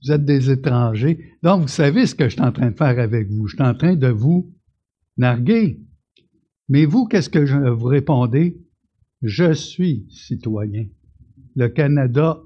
Vous 0.03 0.11
êtes 0.11 0.25
des 0.25 0.49
étrangers. 0.49 1.35
Donc, 1.43 1.61
vous 1.61 1.67
savez 1.67 2.05
ce 2.05 2.15
que 2.15 2.25
je 2.25 2.35
suis 2.35 2.41
en 2.41 2.51
train 2.51 2.71
de 2.71 2.75
faire 2.75 2.99
avec 2.99 3.29
vous. 3.29 3.47
Je 3.47 3.55
suis 3.55 3.63
en 3.63 3.75
train 3.75 3.95
de 3.95 4.07
vous 4.07 4.53
narguer. 5.17 5.79
Mais 6.69 6.85
vous, 6.85 7.05
qu'est-ce 7.05 7.29
que 7.29 7.45
je, 7.45 7.57
vous 7.57 7.85
répondez? 7.85 8.66
Je 9.21 9.53
suis 9.53 10.05
citoyen. 10.09 10.85
Le 11.55 11.67
Canada 11.69 12.41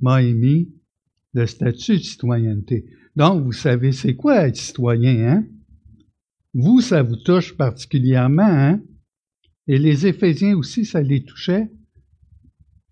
m'a 0.00 0.22
émis 0.22 0.72
le 1.34 1.46
statut 1.46 1.98
de 1.98 2.02
citoyenneté. 2.02 2.86
Donc, 3.16 3.42
vous 3.44 3.52
savez, 3.52 3.92
c'est 3.92 4.14
quoi 4.14 4.46
être 4.46 4.56
citoyen, 4.56 5.28
hein? 5.28 5.46
Vous, 6.54 6.80
ça 6.80 7.02
vous 7.02 7.16
touche 7.16 7.56
particulièrement, 7.56 8.42
hein? 8.42 8.80
Et 9.66 9.78
les 9.78 10.06
Éphésiens 10.06 10.56
aussi, 10.56 10.84
ça 10.84 11.02
les 11.02 11.24
touchait. 11.24 11.70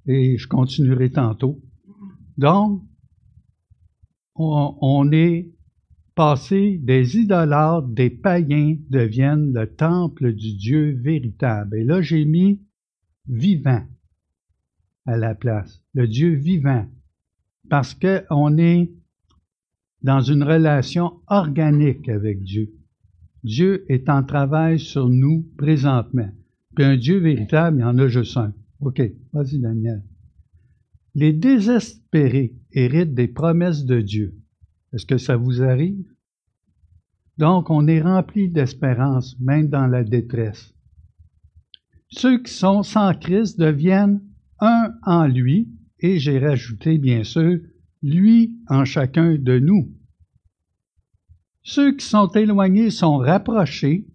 Et 0.06 0.36
je 0.36 0.46
continuerai 0.48 1.10
tantôt. 1.10 1.62
Donc, 2.36 2.82
on, 4.34 5.12
est 5.12 5.50
passé 6.14 6.78
des 6.82 7.16
idolâtres, 7.16 7.88
des 7.88 8.10
païens, 8.10 8.76
deviennent 8.90 9.52
le 9.52 9.66
temple 9.66 10.32
du 10.32 10.54
Dieu 10.54 10.98
véritable. 11.00 11.78
Et 11.78 11.84
là, 11.84 12.02
j'ai 12.02 12.24
mis 12.24 12.60
vivant 13.28 13.82
à 15.06 15.16
la 15.16 15.34
place, 15.34 15.82
le 15.92 16.06
Dieu 16.06 16.30
vivant, 16.34 16.86
parce 17.68 17.94
qu'on 17.94 18.58
est 18.58 18.90
dans 20.02 20.20
une 20.20 20.42
relation 20.42 21.20
organique 21.26 22.08
avec 22.08 22.42
Dieu. 22.42 22.74
Dieu 23.42 23.84
est 23.90 24.08
en 24.08 24.22
travail 24.22 24.78
sur 24.78 25.08
nous 25.08 25.46
présentement. 25.56 26.30
Puis 26.74 26.84
un 26.84 26.96
Dieu 26.96 27.18
véritable, 27.18 27.78
il 27.78 27.80
y 27.80 27.84
en 27.84 27.98
a 27.98 28.08
juste 28.08 28.36
un. 28.36 28.52
OK, 28.80 29.00
vas-y 29.32 29.58
Daniel. 29.58 30.02
Les 31.14 31.32
désespérés 31.32 32.54
héritent 32.72 33.14
des 33.14 33.28
promesses 33.28 33.84
de 33.84 34.00
Dieu. 34.00 34.34
Est-ce 34.92 35.06
que 35.06 35.18
ça 35.18 35.36
vous 35.36 35.62
arrive? 35.62 36.04
Donc, 37.38 37.70
on 37.70 37.86
est 37.86 38.00
rempli 38.00 38.48
d'espérance, 38.48 39.38
même 39.40 39.68
dans 39.68 39.86
la 39.86 40.04
détresse. 40.04 40.73
Ceux 42.16 42.40
qui 42.40 42.52
sont 42.52 42.84
sans 42.84 43.12
Christ 43.12 43.58
deviennent 43.58 44.22
un 44.60 44.94
en 45.02 45.26
lui, 45.26 45.68
et 45.98 46.20
j'ai 46.20 46.38
rajouté, 46.38 46.96
bien 46.98 47.24
sûr, 47.24 47.58
lui 48.02 48.56
en 48.68 48.84
chacun 48.84 49.34
de 49.36 49.58
nous. 49.58 49.92
Ceux 51.64 51.96
qui 51.96 52.06
sont 52.06 52.28
éloignés 52.28 52.90
sont 52.90 53.16
rapprochés, 53.16 54.06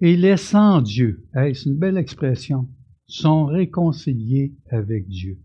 et 0.00 0.16
laissant 0.16 0.82
Dieu, 0.82 1.26
c'est 1.32 1.64
une 1.64 1.78
belle 1.78 1.96
expression, 1.96 2.68
sont 3.06 3.46
réconciliés 3.46 4.54
avec 4.70 5.08
Dieu. 5.08 5.38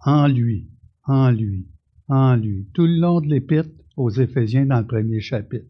En 0.00 0.26
lui, 0.26 0.68
en 1.04 1.30
lui, 1.30 1.68
en 2.08 2.34
lui. 2.34 2.66
Tout 2.74 2.86
le 2.86 2.98
long 2.98 3.20
de 3.20 3.28
l'épître 3.28 3.70
aux 3.96 4.10
Éphésiens 4.10 4.66
dans 4.66 4.80
le 4.80 4.86
premier 4.86 5.20
chapitre. 5.20 5.68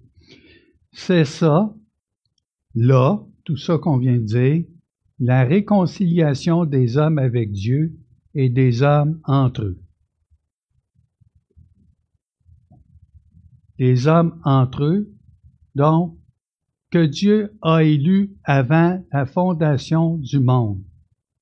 C'est 0.93 1.27
ça, 1.27 1.75
là, 2.75 3.25
tout 3.45 3.57
ça 3.57 3.79
qu'on 3.79 3.99
vient 3.99 4.19
de 4.19 4.25
dire, 4.25 4.65
la 5.19 5.45
réconciliation 5.45 6.65
des 6.65 6.97
hommes 6.97 7.19
avec 7.19 7.53
Dieu 7.53 7.99
et 8.35 8.49
des 8.49 8.83
hommes 8.83 9.21
entre 9.25 9.63
eux. 9.63 9.83
Des 13.79 14.07
hommes 14.07 14.41
entre 14.45 14.85
eux, 14.85 15.15
donc, 15.75 16.19
que 16.91 17.07
Dieu 17.07 17.57
a 17.63 17.83
élus 17.83 18.37
avant 18.45 19.03
la 19.13 19.25
fondation 19.25 20.19
du 20.19 20.41
monde. 20.41 20.83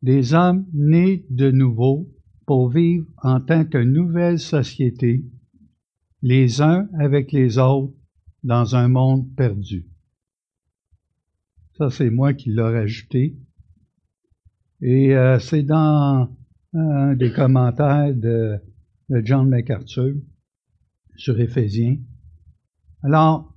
Des 0.02 0.32
hommes 0.32 0.64
nés 0.72 1.26
de 1.28 1.50
nouveau 1.50 2.08
pour 2.46 2.70
vivre 2.70 3.06
en 3.22 3.40
tant 3.40 3.64
que 3.64 3.78
nouvelle 3.78 4.38
société, 4.38 5.24
les 6.22 6.62
uns 6.62 6.88
avec 6.98 7.32
les 7.32 7.58
autres, 7.58 7.94
dans 8.42 8.74
un 8.74 8.88
monde 8.88 9.34
perdu. 9.36 9.89
Ça, 11.80 11.88
c'est 11.88 12.10
moi 12.10 12.34
qui 12.34 12.50
l'ai 12.50 12.60
rajouté. 12.60 13.38
Et 14.82 15.16
euh, 15.16 15.38
c'est 15.38 15.62
dans 15.62 16.28
un 16.74 17.14
des 17.14 17.32
commentaires 17.32 18.14
de, 18.14 18.58
John 19.24 19.48
MacArthur 19.48 20.14
sur 21.16 21.40
Éphésiens. 21.40 21.96
Alors, 23.02 23.56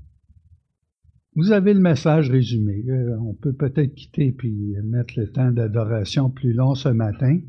vous 1.35 1.51
avez 1.51 1.73
le 1.73 1.81
message 1.81 2.29
résumé. 2.29 2.85
Euh, 2.87 3.17
on 3.19 3.33
peut 3.33 3.51
peut-être 3.51 3.93
quitter 3.93 4.31
puis 4.31 4.73
mettre 4.85 5.19
le 5.19 5.29
temps 5.29 5.51
d'adoration 5.51 6.29
plus 6.29 6.53
long 6.53 6.75
ce 6.75 6.87
matin. 6.87 7.41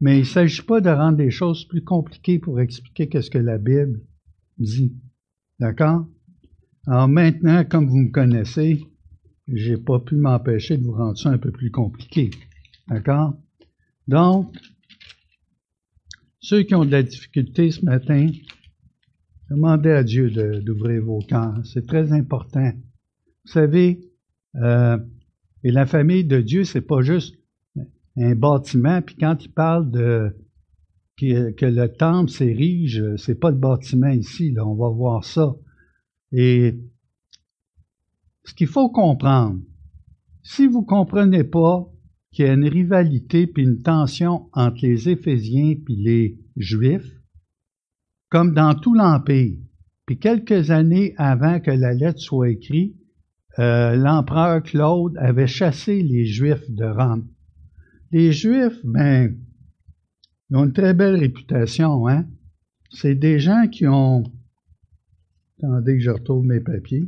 Mais 0.00 0.18
il 0.18 0.20
ne 0.20 0.24
s'agit 0.24 0.62
pas 0.62 0.80
de 0.80 0.90
rendre 0.90 1.18
des 1.18 1.32
choses 1.32 1.66
plus 1.66 1.82
compliquées 1.82 2.38
pour 2.38 2.60
expliquer 2.60 3.08
qu'est-ce 3.08 3.30
que 3.30 3.38
la 3.38 3.58
Bible 3.58 4.00
dit. 4.56 4.94
D'accord? 5.58 6.06
Alors 6.86 7.08
maintenant, 7.08 7.64
comme 7.64 7.88
vous 7.88 7.98
me 7.98 8.12
connaissez, 8.12 8.86
j'ai 9.52 9.76
pas 9.76 9.98
pu 9.98 10.16
m'empêcher 10.16 10.76
de 10.76 10.84
vous 10.84 10.92
rendre 10.92 11.18
ça 11.18 11.30
un 11.30 11.38
peu 11.38 11.50
plus 11.50 11.70
compliqué. 11.70 12.30
D'accord? 12.88 13.34
Donc, 14.08 14.54
ceux 16.40 16.62
qui 16.62 16.74
ont 16.74 16.84
de 16.84 16.90
la 16.90 17.02
difficulté 17.02 17.70
ce 17.70 17.84
matin, 17.84 18.30
demandez 19.50 19.90
à 19.90 20.02
Dieu 20.02 20.30
d'ouvrir 20.60 21.04
vos 21.04 21.20
cœurs. 21.20 21.60
C'est 21.64 21.86
très 21.86 22.12
important. 22.12 22.72
Vous 23.44 23.52
savez, 23.52 24.00
euh, 24.56 24.98
et 25.62 25.70
la 25.70 25.86
famille 25.86 26.24
de 26.24 26.40
Dieu, 26.40 26.64
c'est 26.64 26.80
pas 26.80 27.02
juste 27.02 27.36
un 28.16 28.34
bâtiment, 28.34 29.02
puis 29.02 29.16
quand 29.16 29.44
il 29.44 29.52
parle 29.52 29.90
de 29.90 30.34
que, 31.16 31.50
que 31.52 31.66
le 31.66 31.88
temple 31.88 32.30
s'érige, 32.30 33.04
c'est 33.16 33.38
pas 33.38 33.50
le 33.50 33.56
bâtiment 33.56 34.08
ici, 34.08 34.52
là, 34.52 34.66
on 34.66 34.74
va 34.74 34.88
voir 34.88 35.24
ça. 35.24 35.54
Et 36.32 36.78
ce 38.50 38.54
qu'il 38.54 38.66
faut 38.66 38.88
comprendre, 38.88 39.60
si 40.42 40.66
vous 40.66 40.82
comprenez 40.82 41.44
pas 41.44 41.88
qu'il 42.32 42.46
y 42.46 42.48
a 42.48 42.52
une 42.52 42.66
rivalité 42.66 43.46
puis 43.46 43.62
une 43.62 43.80
tension 43.80 44.48
entre 44.52 44.78
les 44.82 45.08
Éphésiens 45.08 45.76
puis 45.84 45.94
les 45.94 46.36
Juifs, 46.56 47.14
comme 48.28 48.52
dans 48.52 48.74
tout 48.74 48.92
l'Empire, 48.92 49.56
puis 50.04 50.18
quelques 50.18 50.72
années 50.72 51.14
avant 51.16 51.60
que 51.60 51.70
la 51.70 51.92
lettre 51.92 52.18
soit 52.18 52.50
écrite, 52.50 52.96
euh, 53.60 53.94
l'empereur 53.94 54.64
Claude 54.64 55.16
avait 55.18 55.46
chassé 55.46 56.02
les 56.02 56.24
Juifs 56.24 56.68
de 56.68 56.86
Rome. 56.86 57.28
Les 58.10 58.32
Juifs, 58.32 58.80
ben, 58.82 59.36
ils 60.50 60.56
ont 60.56 60.64
une 60.64 60.72
très 60.72 60.94
belle 60.94 61.14
réputation, 61.14 62.08
hein? 62.08 62.26
C'est 62.90 63.14
des 63.14 63.38
gens 63.38 63.68
qui 63.68 63.86
ont 63.86 64.24
Attendez 65.58 65.98
que 65.98 66.02
je 66.02 66.10
retrouve 66.10 66.44
mes 66.44 66.60
papiers. 66.60 67.06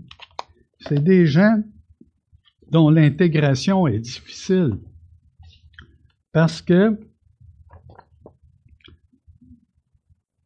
C'est 0.89 1.03
des 1.03 1.27
gens 1.27 1.63
dont 2.71 2.91
l'intégration 2.91 3.87
est 3.87 4.01
difficile 4.01 4.79
parce 6.33 6.63
que 6.63 6.99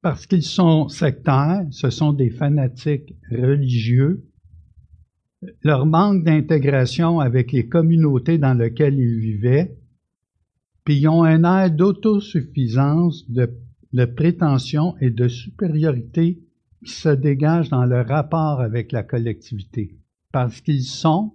parce 0.02 0.26
qu'ils 0.26 0.44
sont 0.44 0.88
sectaires, 0.88 1.66
ce 1.72 1.90
sont 1.90 2.12
des 2.12 2.30
fanatiques 2.30 3.16
religieux. 3.28 4.24
Leur 5.62 5.84
manque 5.84 6.22
d'intégration 6.22 7.18
avec 7.18 7.50
les 7.50 7.68
communautés 7.68 8.38
dans 8.38 8.54
lesquelles 8.54 8.98
ils 8.98 9.18
vivaient, 9.18 9.76
puis 10.84 10.98
ils 10.98 11.08
ont 11.08 11.24
un 11.24 11.42
air 11.42 11.72
d'autosuffisance, 11.72 13.28
de, 13.28 13.52
de 13.92 14.04
prétention 14.04 14.96
et 15.00 15.10
de 15.10 15.26
supériorité 15.26 16.40
qui 16.84 16.92
se 16.92 17.08
dégagent 17.08 17.70
dans 17.70 17.84
leur 17.84 18.06
rapport 18.06 18.60
avec 18.60 18.92
la 18.92 19.02
collectivité, 19.02 19.98
parce 20.32 20.60
qu'ils 20.60 20.84
sont 20.84 21.34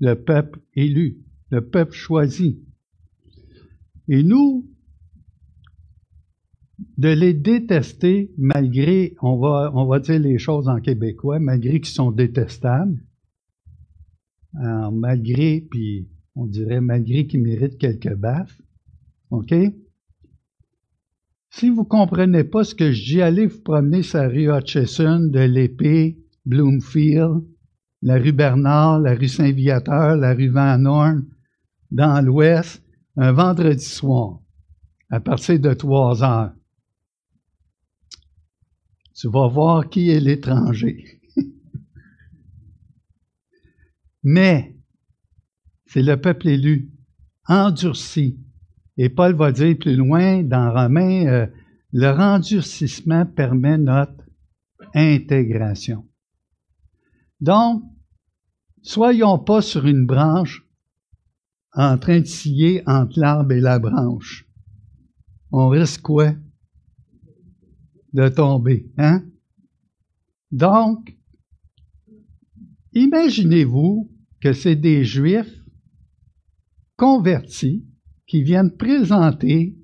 le 0.00 0.14
peuple 0.14 0.60
élu, 0.74 1.22
le 1.50 1.68
peuple 1.68 1.92
choisi. 1.92 2.62
Et 4.08 4.22
nous, 4.22 4.70
de 6.98 7.08
les 7.08 7.32
détester 7.32 8.32
malgré, 8.36 9.14
on 9.22 9.38
va, 9.38 9.70
on 9.74 9.86
va 9.86 10.00
dire 10.00 10.18
les 10.18 10.38
choses 10.38 10.68
en 10.68 10.80
québécois, 10.80 11.38
malgré 11.38 11.80
qu'ils 11.80 11.94
sont 11.94 12.10
détestables, 12.10 13.02
malgré, 14.52 15.66
puis 15.70 16.08
on 16.34 16.46
dirait 16.46 16.80
malgré 16.80 17.26
qu'ils 17.26 17.42
méritent 17.42 17.78
quelques 17.78 18.14
baffes, 18.14 18.60
OK? 19.30 19.54
Si 21.50 21.70
vous 21.70 21.82
ne 21.82 21.88
comprenez 21.88 22.42
pas 22.44 22.64
ce 22.64 22.74
que 22.74 22.90
je 22.92 23.04
dis, 23.04 23.22
allez 23.22 23.46
vous 23.46 23.62
promener 23.62 24.02
sur 24.02 24.18
la 24.18 24.28
rue 24.28 24.50
Hutchison, 24.52 25.20
de 25.20 25.38
l'Épée, 25.38 26.18
Bloomfield, 26.44 27.44
la 28.04 28.18
rue 28.18 28.32
Bernard, 28.32 29.00
la 29.00 29.14
rue 29.14 29.28
Saint-Viateur, 29.28 30.16
la 30.16 30.34
rue 30.34 30.50
Van 30.50 30.84
Horn, 30.84 31.24
dans 31.90 32.22
l'Ouest, 32.22 32.82
un 33.16 33.32
vendredi 33.32 33.82
soir, 33.82 34.40
à 35.10 35.20
partir 35.20 35.58
de 35.58 35.72
3 35.72 36.22
heures. 36.22 36.52
Tu 39.14 39.26
vas 39.28 39.48
voir 39.48 39.88
qui 39.88 40.10
est 40.10 40.20
l'étranger. 40.20 41.22
Mais, 44.22 44.76
c'est 45.86 46.02
le 46.02 46.20
peuple 46.20 46.48
élu, 46.48 46.90
endurci, 47.48 48.38
et 48.98 49.08
Paul 49.08 49.34
va 49.34 49.50
dire 49.50 49.78
plus 49.78 49.96
loin 49.96 50.42
dans 50.42 50.70
Romains, 50.74 51.26
euh, 51.26 51.46
le 51.92 52.10
rendurcissement 52.10 53.24
permet 53.24 53.78
notre 53.78 54.24
intégration. 54.94 56.06
Donc, 57.40 57.93
soyons 58.84 59.38
pas 59.38 59.62
sur 59.62 59.86
une 59.86 60.06
branche 60.06 60.64
en 61.72 61.98
train 61.98 62.20
de 62.20 62.26
scier 62.26 62.82
entre 62.86 63.18
l'arbre 63.18 63.52
et 63.52 63.60
la 63.60 63.80
branche. 63.80 64.46
On 65.50 65.68
risque 65.68 66.02
quoi? 66.02 66.32
De 68.12 68.28
tomber, 68.28 68.88
hein? 68.96 69.24
Donc, 70.52 71.16
imaginez-vous 72.92 74.12
que 74.40 74.52
c'est 74.52 74.76
des 74.76 75.04
Juifs 75.04 75.58
convertis 76.96 77.84
qui 78.26 78.42
viennent 78.42 78.76
présenter 78.76 79.76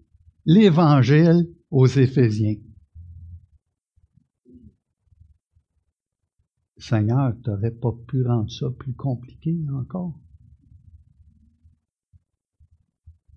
l'Évangile 0.44 1.48
aux 1.70 1.88
Éphésiens. 1.88 2.56
Seigneur, 6.80 7.34
tu 7.44 7.50
n'aurais 7.50 7.70
pas 7.70 7.92
pu 8.08 8.26
rendre 8.26 8.50
ça 8.50 8.66
plus 8.78 8.94
compliqué 8.94 9.56
encore? 9.74 10.18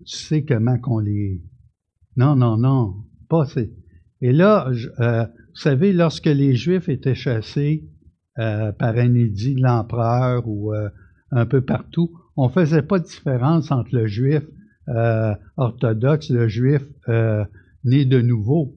Tu 0.06 0.16
sais 0.16 0.44
comment 0.44 0.78
qu'on 0.78 0.98
les... 0.98 1.42
Non, 2.16 2.36
non, 2.36 2.56
non, 2.56 3.04
pas 3.28 3.44
c'est... 3.46 3.70
Et 4.20 4.32
là, 4.32 4.70
euh, 5.00 5.26
vous 5.26 5.60
savez, 5.60 5.92
lorsque 5.92 6.26
les 6.26 6.54
Juifs 6.54 6.88
étaient 6.88 7.14
chassés 7.14 7.88
euh, 8.38 8.72
par 8.72 8.96
un 8.96 9.14
édit 9.14 9.54
de 9.54 9.62
l'empereur 9.62 10.48
ou 10.48 10.72
euh, 10.72 10.88
un 11.30 11.44
peu 11.44 11.60
partout, 11.60 12.10
on 12.36 12.48
ne 12.48 12.52
faisait 12.52 12.82
pas 12.82 12.98
de 12.98 13.04
différence 13.04 13.70
entre 13.70 13.94
le 13.94 14.06
Juif 14.06 14.42
orthodoxe, 15.56 16.28
le 16.28 16.46
juif 16.46 16.82
né 17.84 18.04
de 18.04 18.20
nouveau. 18.20 18.76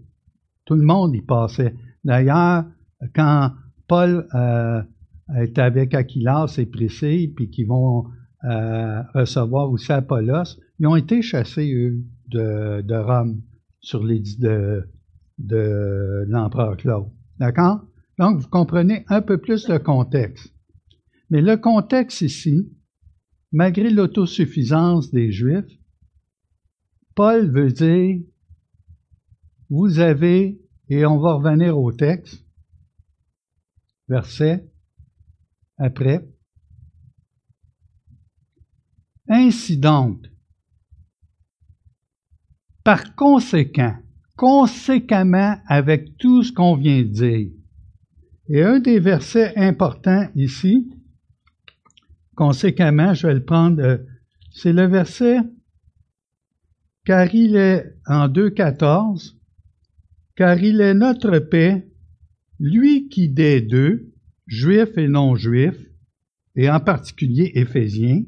Tout 0.63 0.75
le 0.75 0.85
monde 0.85 1.13
y 1.13 1.21
passait. 1.21 1.75
D'ailleurs, 2.05 2.63
quand 3.13 3.51
Paul 3.87 4.27
euh, 4.33 4.81
est 5.35 5.57
avec 5.59 5.93
Aquilas 5.93 6.55
et 6.57 6.65
Priscille, 6.65 7.33
puis 7.33 7.49
qu'ils 7.49 7.67
vont 7.67 8.05
recevoir 9.13 9.69
aussi 9.71 9.91
Apollos, 9.91 10.57
ils 10.79 10.87
ont 10.87 10.95
été 10.95 11.21
chassés, 11.21 11.73
eux, 11.73 12.01
de, 12.29 12.95
Rome 12.95 13.41
sur 13.79 14.03
les 14.03 14.21
de, 14.39 14.87
de 15.37 16.25
l'empereur 16.27 16.77
Claude. 16.77 17.09
D'accord? 17.39 17.81
Donc, 18.17 18.39
vous 18.39 18.49
comprenez 18.49 19.05
un 19.09 19.21
peu 19.21 19.37
plus 19.37 19.67
le 19.67 19.79
contexte. 19.79 20.53
Mais 21.29 21.41
le 21.41 21.57
contexte 21.57 22.21
ici, 22.21 22.71
malgré 23.51 23.89
l'autosuffisance 23.89 25.11
des 25.11 25.31
Juifs, 25.31 25.65
Paul 27.15 27.49
veut 27.51 27.71
dire, 27.71 28.19
vous 29.69 29.99
avez, 29.99 30.61
et 30.89 31.05
on 31.05 31.19
va 31.19 31.33
revenir 31.33 31.77
au 31.77 31.91
texte, 31.91 32.46
verset 34.07 34.69
après, 35.77 36.27
ainsi 39.29 39.77
donc, 39.77 40.25
par 42.83 43.15
conséquent, 43.15 43.95
conséquemment 44.37 45.57
avec 45.67 46.17
tout 46.17 46.43
ce 46.43 46.53
qu'on 46.53 46.75
vient 46.75 47.01
de 47.01 47.07
dire. 47.09 47.51
Et 48.49 48.63
un 48.63 48.79
des 48.79 48.99
versets 48.99 49.53
importants 49.57 50.29
ici, 50.35 50.89
conséquemment, 52.35 53.13
je 53.13 53.27
vais 53.27 53.33
le 53.33 53.43
prendre, 53.43 53.81
euh, 53.81 53.97
c'est 54.51 54.71
le 54.71 54.85
verset, 54.85 55.39
car 57.03 57.33
il 57.35 57.55
est 57.57 57.97
en 58.05 58.29
2.14, 58.29 59.35
car 60.35 60.57
il 60.59 60.79
est 60.79 60.93
notre 60.93 61.39
paix, 61.39 61.89
lui 62.59 63.07
qui 63.09 63.29
des 63.29 63.61
deux, 63.61 64.11
juifs 64.47 64.97
et 64.97 65.07
non-juifs, 65.07 65.83
et 66.55 66.69
en 66.69 66.79
particulier 66.79 67.51
Éphésiens, 67.55 68.23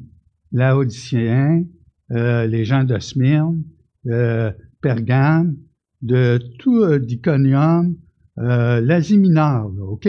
Laodiciens, 0.51 1.65
euh, 2.11 2.45
les 2.45 2.65
gens 2.65 2.83
de 2.83 2.97
Smyrne, 2.99 3.63
euh, 4.07 4.51
Pergame, 4.81 5.57
de 6.01 6.39
tout 6.59 6.81
euh, 6.83 6.99
d'Iconium, 6.99 7.97
euh, 8.37 8.81
l'Asie 8.81 9.17
mineure, 9.17 9.71
OK? 9.79 10.07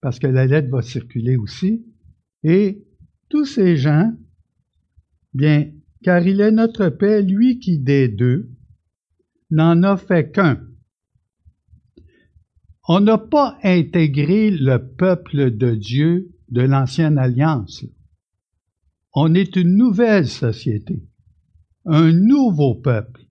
Parce 0.00 0.18
que 0.18 0.26
la 0.26 0.46
lettre 0.46 0.70
va 0.70 0.82
circuler 0.82 1.36
aussi. 1.36 1.84
Et 2.44 2.84
tous 3.28 3.44
ces 3.44 3.76
gens, 3.76 4.12
bien, 5.34 5.70
car 6.02 6.26
il 6.26 6.40
est 6.40 6.52
notre 6.52 6.88
paix, 6.88 7.22
lui 7.22 7.58
qui 7.58 7.78
des 7.78 8.08
deux, 8.08 8.50
n'en 9.50 9.82
a 9.82 9.96
fait 9.96 10.30
qu'un. 10.30 10.67
On 12.90 13.00
n'a 13.00 13.18
pas 13.18 13.58
intégré 13.62 14.50
le 14.50 14.78
peuple 14.78 15.54
de 15.54 15.74
Dieu 15.74 16.34
de 16.48 16.62
l'ancienne 16.62 17.18
alliance. 17.18 17.84
On 19.12 19.34
est 19.34 19.56
une 19.56 19.76
nouvelle 19.76 20.26
société, 20.26 21.06
un 21.84 22.12
nouveau 22.12 22.76
peuple. 22.76 23.26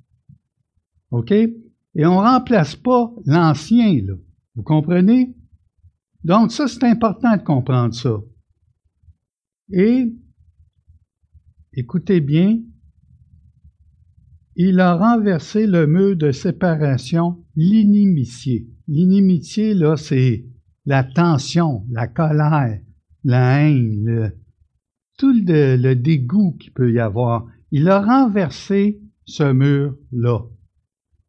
OK? 1.09 1.31
Et 1.31 2.05
on 2.05 2.21
ne 2.21 2.27
remplace 2.27 2.75
pas 2.75 3.11
l'ancien. 3.25 3.99
Vous 4.53 4.61
comprenez? 4.61 5.35
Donc, 6.23 6.51
ça, 6.51 6.67
c'est 6.67 6.83
important 6.83 7.35
de 7.35 7.41
comprendre 7.41 7.95
ça. 7.95 8.15
Et, 9.71 10.13
écoutez 11.73 12.21
bien, 12.21 12.59
il 14.55 14.79
a 14.79 14.95
renversé 14.95 15.65
le 15.65 15.87
mur 15.87 16.15
de 16.15 16.31
séparation, 16.31 17.43
l'inimitié. 17.55 18.67
L'inimitié, 18.87 19.73
là, 19.73 19.97
c'est 19.97 20.45
la 20.85 21.03
tension, 21.03 21.85
la 21.89 22.07
colère, 22.07 22.79
la 23.23 23.59
haine, 23.59 24.33
tout 25.17 25.33
le, 25.33 25.93
dégoût 25.93 26.55
qu'il 26.59 26.71
peut 26.71 26.91
y 26.91 26.99
avoir. 26.99 27.47
Il 27.71 27.89
a 27.89 28.01
renversé 28.01 29.01
ce 29.25 29.51
mur-là. 29.51 30.39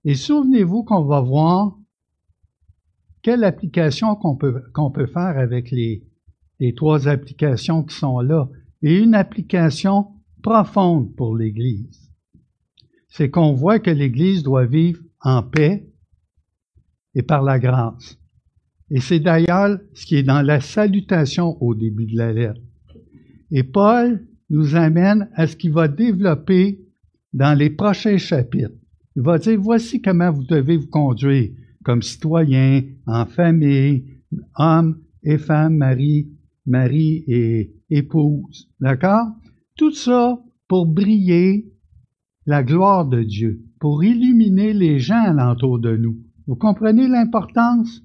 Et 0.04 0.14
souvenez-vous 0.14 0.84
qu'on 0.84 1.04
va 1.04 1.20
voir 1.20 1.76
quelle 3.22 3.42
application 3.42 4.14
qu'on 4.14 4.36
peut, 4.36 4.62
faire 5.06 5.38
avec 5.38 5.72
les 5.72 6.74
trois 6.76 7.08
applications 7.08 7.82
qui 7.82 7.96
sont 7.96 8.20
là. 8.20 8.48
Et 8.82 8.96
une 8.96 9.14
application 9.14 10.06
profonde 10.42 11.14
pour 11.16 11.36
l'Église. 11.36 12.08
C'est 13.08 13.30
qu'on 13.30 13.52
voit 13.52 13.80
que 13.80 13.90
l'Église 13.90 14.44
doit 14.44 14.66
vivre 14.66 15.02
en 15.20 15.42
paix 15.42 15.87
et 17.18 17.22
par 17.22 17.42
la 17.42 17.58
grâce. 17.58 18.16
Et 18.90 19.00
c'est 19.00 19.18
d'ailleurs 19.18 19.78
ce 19.92 20.06
qui 20.06 20.14
est 20.14 20.22
dans 20.22 20.40
la 20.40 20.60
salutation 20.60 21.60
au 21.60 21.74
début 21.74 22.06
de 22.06 22.16
la 22.16 22.32
lettre. 22.32 22.60
Et 23.50 23.64
Paul 23.64 24.24
nous 24.50 24.76
amène 24.76 25.28
à 25.34 25.48
ce 25.48 25.56
qu'il 25.56 25.72
va 25.72 25.88
développer 25.88 26.80
dans 27.32 27.58
les 27.58 27.70
prochains 27.70 28.18
chapitres. 28.18 28.72
Il 29.16 29.22
va 29.22 29.38
dire, 29.38 29.60
voici 29.60 30.00
comment 30.00 30.30
vous 30.30 30.44
devez 30.44 30.76
vous 30.76 30.86
conduire 30.86 31.50
comme 31.84 32.02
citoyen, 32.02 32.82
en 33.06 33.26
famille, 33.26 34.04
homme 34.56 35.00
et 35.24 35.38
femme, 35.38 35.76
mari, 35.76 36.28
mari 36.66 37.24
et 37.26 37.74
épouse. 37.90 38.70
D'accord? 38.78 39.26
Tout 39.76 39.92
ça 39.92 40.40
pour 40.68 40.86
briller 40.86 41.72
la 42.46 42.62
gloire 42.62 43.08
de 43.08 43.22
Dieu, 43.22 43.64
pour 43.80 44.04
illuminer 44.04 44.72
les 44.72 45.00
gens 45.00 45.24
alentour 45.24 45.80
de 45.80 45.96
nous. 45.96 46.18
Vous 46.48 46.56
comprenez 46.56 47.06
l'importance? 47.08 48.02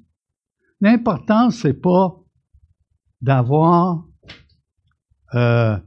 L'importance, 0.81 1.59
c'est 1.59 1.81
pas 1.81 2.13
d'avoir 3.21 4.05
euh, 5.33 5.77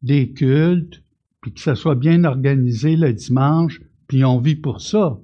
des 0.00 0.32
cultes, 0.32 1.04
puis 1.42 1.52
que 1.52 1.60
ça 1.60 1.74
soit 1.74 1.94
bien 1.94 2.24
organisé 2.24 2.96
le 2.96 3.12
dimanche, 3.12 3.82
puis 4.06 4.24
on 4.24 4.40
vit 4.40 4.56
pour 4.56 4.80
ça. 4.80 5.20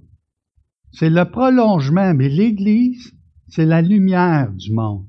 C'est 0.93 1.09
le 1.09 1.25
prolongement, 1.25 2.13
mais 2.13 2.29
l'Église, 2.29 3.15
c'est 3.49 3.65
la 3.65 3.81
lumière 3.81 4.53
du 4.53 4.71
monde. 4.71 5.07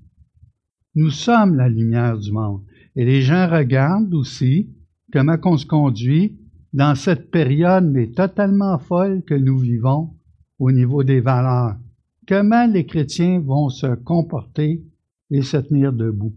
Nous 0.96 1.10
sommes 1.10 1.56
la 1.56 1.68
lumière 1.68 2.18
du 2.18 2.32
monde. 2.32 2.64
Et 2.96 3.04
les 3.04 3.22
gens 3.22 3.50
regardent 3.50 4.14
aussi 4.14 4.74
comment 5.12 5.36
on 5.44 5.58
se 5.58 5.66
conduit 5.66 6.40
dans 6.72 6.96
cette 6.96 7.30
période, 7.30 7.84
mais 7.92 8.08
totalement 8.12 8.80
folle 8.80 9.22
que 9.26 9.36
nous 9.36 9.58
vivons 9.58 10.16
au 10.60 10.72
niveau 10.72 11.04
des 11.04 11.22
valeurs. 11.22 11.78
Comment 12.28 12.66
les 12.66 12.86
chrétiens 12.86 13.40
vont 13.40 13.70
se 13.70 13.96
comporter 13.96 14.84
et 15.32 15.42
se 15.42 15.58
tenir 15.58 15.94
debout? 15.94 16.36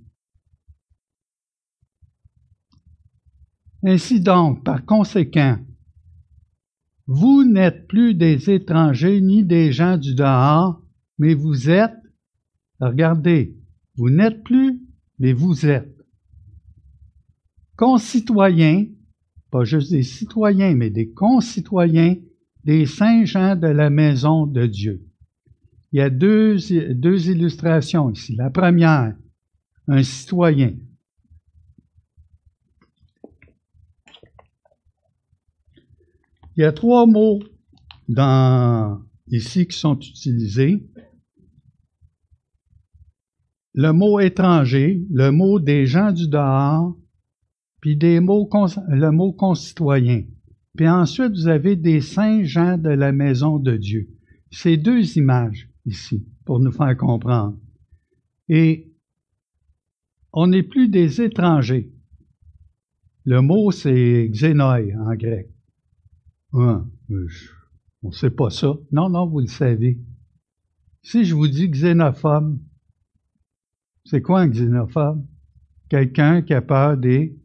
Ainsi 3.85 4.20
donc, 4.20 4.64
par 4.64 4.85
conséquent, 4.85 5.59
vous 7.07 7.44
n'êtes 7.44 7.87
plus 7.87 8.14
des 8.14 8.50
étrangers 8.50 9.20
ni 9.20 9.44
des 9.44 9.72
gens 9.72 9.96
du 9.96 10.14
dehors, 10.14 10.83
mais 11.16 11.35
vous 11.35 11.70
êtes, 11.70 11.96
regardez, 12.81 13.57
vous 13.96 14.11
n'êtes 14.11 14.42
plus, 14.44 14.81
mais 15.18 15.33
vous 15.33 15.64
êtes 15.64 15.98
concitoyens, 17.76 18.87
pas 19.50 19.64
juste 19.64 19.90
des 19.90 20.02
citoyens, 20.02 20.74
mais 20.74 20.90
des 20.90 21.11
concitoyens 21.12 22.16
des 22.68 22.85
saints 22.85 23.24
gens 23.24 23.57
de 23.57 23.66
la 23.66 23.88
maison 23.88 24.46
de 24.46 24.66
Dieu. 24.66 25.02
Il 25.90 26.00
y 26.00 26.02
a 26.02 26.11
deux, 26.11 26.70
illustrations 26.70 28.11
ici. 28.11 28.37
La 28.37 28.50
première, 28.50 29.16
un 29.87 30.02
citoyen. 30.02 30.76
Il 36.57 36.61
y 36.61 36.64
a 36.64 36.72
trois 36.72 37.07
mots 37.07 37.40
dans, 38.07 39.00
ici 39.28 39.66
qui 39.66 39.78
sont 39.78 39.98
utilisés. 39.98 40.87
Le 43.72 43.92
mot 43.92 44.20
étranger, 44.20 45.07
le 45.11 45.31
mot 45.31 45.59
des 45.59 45.87
gens 45.87 46.12
du 46.12 46.28
dehors, 46.28 46.94
puis 47.81 47.96
le 47.98 48.20
mot 48.20 49.33
concitoyen. 49.33 50.24
Puis 50.78 50.88
ensuite, 50.88 51.32
vous 51.32 51.48
avez 51.48 51.74
des 51.74 52.00
saints 52.00 52.44
gens 52.44 52.78
de 52.78 52.90
la 52.90 53.10
maison 53.10 53.58
de 53.58 53.76
Dieu. 53.76 54.10
Ces 54.52 54.76
deux 54.76 55.18
images 55.18 55.68
ici, 55.84 56.24
pour 56.44 56.60
nous 56.60 56.70
faire 56.70 56.96
comprendre. 56.96 57.58
Et 58.48 58.94
on 60.32 60.46
n'est 60.46 60.62
plus 60.62 60.88
des 60.88 61.20
étrangers. 61.20 61.92
Le 63.24 63.40
mot, 63.40 63.72
c'est 63.72 64.28
xénoi 64.30 64.82
en 65.00 65.16
grec. 65.16 65.50
Ah, 66.52 66.86
on 67.10 68.08
ne 68.10 68.12
sait 68.12 68.30
pas 68.30 68.50
ça. 68.50 68.76
Non, 68.92 69.10
non, 69.10 69.26
vous 69.26 69.40
le 69.40 69.48
savez. 69.48 70.00
Si 71.02 71.24
je 71.24 71.34
vous 71.34 71.48
dis 71.48 71.68
xénophobe, 71.68 72.56
c'est 74.04 74.22
quoi 74.22 74.42
un 74.42 74.48
xénophobe? 74.48 75.26
Quelqu'un 75.88 76.40
qui 76.40 76.54
a 76.54 76.62
peur 76.62 76.96
des, 76.96 77.36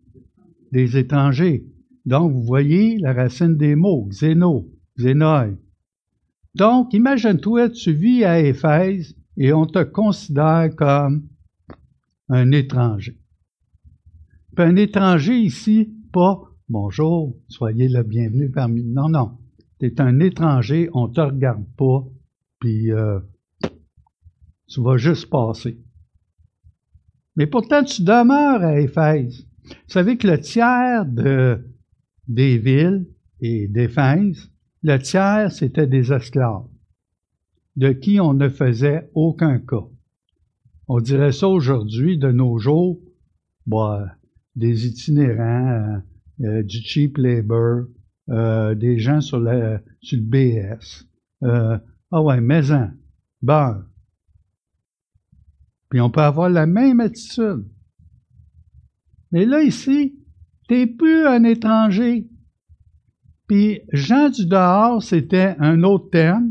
des 0.72 0.98
étrangers. 0.98 1.66
Donc, 2.06 2.32
vous 2.32 2.44
voyez 2.44 2.98
la 2.98 3.14
racine 3.14 3.56
des 3.58 3.76
mots, 3.76 4.08
xéno, 4.12 4.70
xénoi. 4.98 5.50
Donc, 6.56 6.94
imagine-toi, 6.94 7.70
tu 7.70 7.94
vis 7.94 8.24
à 8.24 8.40
Éphèse 8.40 9.16
et 9.38 9.54
on 9.54 9.66
te 9.66 9.84
considère 9.84 10.70
comme 10.76 11.28
un 12.30 12.52
étranger. 12.52 13.18
Puis 14.56 14.66
un 14.66 14.76
étranger 14.76 15.40
ici, 15.40 15.94
pas 16.12 16.54
Bonjour, 16.70 17.36
soyez 17.50 17.90
le 17.90 18.04
bienvenu 18.04 18.50
parmi 18.50 18.84
nous. 18.84 18.94
Non, 18.94 19.10
non. 19.10 19.38
Tu 19.80 19.88
es 19.88 20.02
un 20.02 20.20
étranger, 20.22 20.90
on 20.94 21.10
te 21.10 21.20
regarde 21.20 21.66
pas, 21.78 22.06
puis 22.60 22.90
euh, 22.92 23.20
tu 24.68 24.82
vas 24.82 24.98
juste 24.98 25.30
passer. 25.30 25.78
Mais 27.36 27.48
pourtant, 27.48 27.84
tu 27.84 28.04
demeures 28.04 28.64
à 28.64 28.80
Éphèse. 28.80 29.46
Vous 29.66 29.74
savez 29.88 30.18
que 30.18 30.26
le 30.26 30.40
tiers 30.40 31.06
de, 31.06 31.64
des 32.28 32.58
villes 32.58 33.08
et 33.40 33.68
d'Éphèse, 33.68 34.50
le 34.84 34.98
tiers, 34.98 35.52
c'était 35.52 35.88
des 35.88 36.12
esclaves, 36.12 36.68
de 37.76 37.92
qui 37.92 38.20
on 38.20 38.34
ne 38.34 38.50
faisait 38.50 39.10
aucun 39.14 39.60
cas. 39.60 39.88
On 40.88 41.00
dirait 41.00 41.32
ça 41.32 41.48
aujourd'hui, 41.48 42.18
de 42.18 42.32
nos 42.32 42.58
jours, 42.58 43.00
bah, 43.66 44.06
des 44.56 44.88
itinérants, 44.88 46.04
euh, 46.42 46.46
euh, 46.46 46.64
du 46.64 46.78
cheap 46.78 47.18
labor, 47.18 47.86
euh, 48.30 48.76
des 48.76 49.00
gens 49.00 49.22
sur, 49.22 49.40
le 49.40 49.80
sur 50.02 50.18
le 50.18 50.24
BS. 50.24 51.08
ah 51.42 52.22
ouais, 52.22 52.42
maison, 52.42 52.92
beurre. 53.42 53.84
Puis 55.90 56.02
on 56.02 56.10
peut 56.10 56.22
avoir 56.22 56.50
la 56.50 56.66
même 56.66 57.00
attitude. 57.00 57.66
Mais 59.32 59.46
là, 59.46 59.62
ici, 59.62 60.16
plus 60.88 61.26
un 61.26 61.44
étranger. 61.44 62.30
Puis 63.48 63.82
Jean 63.92 64.30
du 64.30 64.46
dehors, 64.46 65.02
c'était 65.04 65.56
un 65.60 65.84
autre 65.84 66.10
terme, 66.10 66.50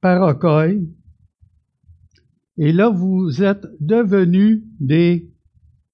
parocoï. 0.00 0.88
Et 2.56 2.72
là, 2.72 2.88
vous 2.88 3.42
êtes 3.42 3.66
devenus 3.80 4.62
des 4.78 5.32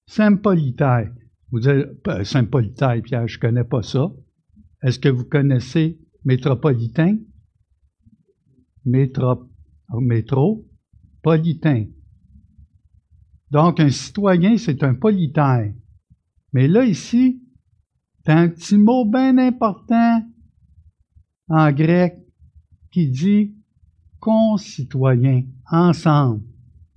sympolitaires. 0.05 1.11
Vous 1.51 1.59
dites, 1.59 2.07
euh, 2.07 2.23
sympolitaires, 2.23 3.01
Pierre, 3.03 3.27
je 3.27 3.39
connais 3.39 3.63
pas 3.63 3.81
ça. 3.81 4.11
Est-ce 4.83 4.99
que 4.99 5.09
vous 5.09 5.25
connaissez 5.25 5.99
métropolitain? 6.23 7.17
Métro, 8.85 9.49
métropolitain. 9.99 11.87
Donc, 13.49 13.79
un 13.79 13.89
citoyen, 13.89 14.57
c'est 14.57 14.83
un 14.83 14.95
politaire. 14.95 15.73
Mais 16.53 16.67
là, 16.67 16.85
ici, 16.85 17.41
c'est 18.23 18.31
un 18.31 18.49
petit 18.49 18.77
mot 18.77 19.05
bien 19.05 19.37
important 19.37 20.23
en 21.47 21.71
grec 21.71 22.17
qui 22.91 23.09
dit 23.09 23.55
concitoyen, 24.19 25.43
ensemble. 25.69 26.43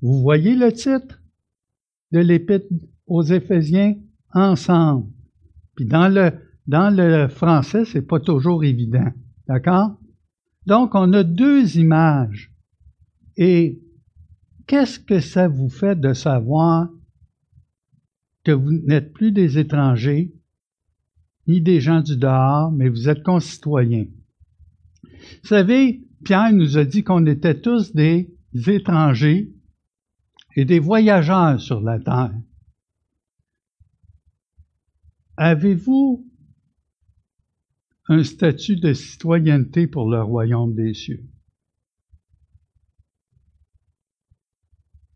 Vous 0.02 0.20
voyez 0.20 0.54
le 0.54 0.72
titre 0.72 1.22
de 2.12 2.18
l'épître 2.18 2.66
aux 3.06 3.22
Éphésiens, 3.22 3.96
ensemble? 4.32 5.10
Puis 5.76 5.86
dans 5.86 6.08
le, 6.08 6.32
dans 6.66 6.94
le 6.94 7.28
français, 7.28 7.84
c'est 7.84 8.02
pas 8.02 8.20
toujours 8.20 8.64
évident. 8.64 9.10
D'accord? 9.48 9.98
Donc, 10.66 10.94
on 10.94 11.12
a 11.12 11.22
deux 11.22 11.78
images. 11.78 12.52
Et 13.36 13.84
Qu'est-ce 14.66 14.98
que 14.98 15.20
ça 15.20 15.46
vous 15.46 15.68
fait 15.68 15.98
de 15.98 16.14
savoir 16.14 16.88
que 18.44 18.52
vous 18.52 18.72
n'êtes 18.72 19.12
plus 19.12 19.32
des 19.32 19.58
étrangers, 19.58 20.32
ni 21.46 21.60
des 21.60 21.80
gens 21.80 22.00
du 22.00 22.16
dehors, 22.16 22.70
mais 22.70 22.88
vous 22.88 23.08
êtes 23.08 23.22
concitoyens? 23.22 24.06
Vous 25.10 25.48
savez, 25.48 26.06
Pierre 26.24 26.52
nous 26.52 26.78
a 26.78 26.84
dit 26.84 27.02
qu'on 27.02 27.26
était 27.26 27.60
tous 27.60 27.94
des 27.94 28.34
étrangers 28.66 29.52
et 30.56 30.64
des 30.64 30.78
voyageurs 30.78 31.60
sur 31.60 31.80
la 31.80 31.98
terre. 31.98 32.34
Avez-vous 35.36 36.30
un 38.06 38.22
statut 38.22 38.76
de 38.76 38.92
citoyenneté 38.92 39.86
pour 39.86 40.08
le 40.08 40.22
royaume 40.22 40.74
des 40.74 40.94
cieux? 40.94 41.26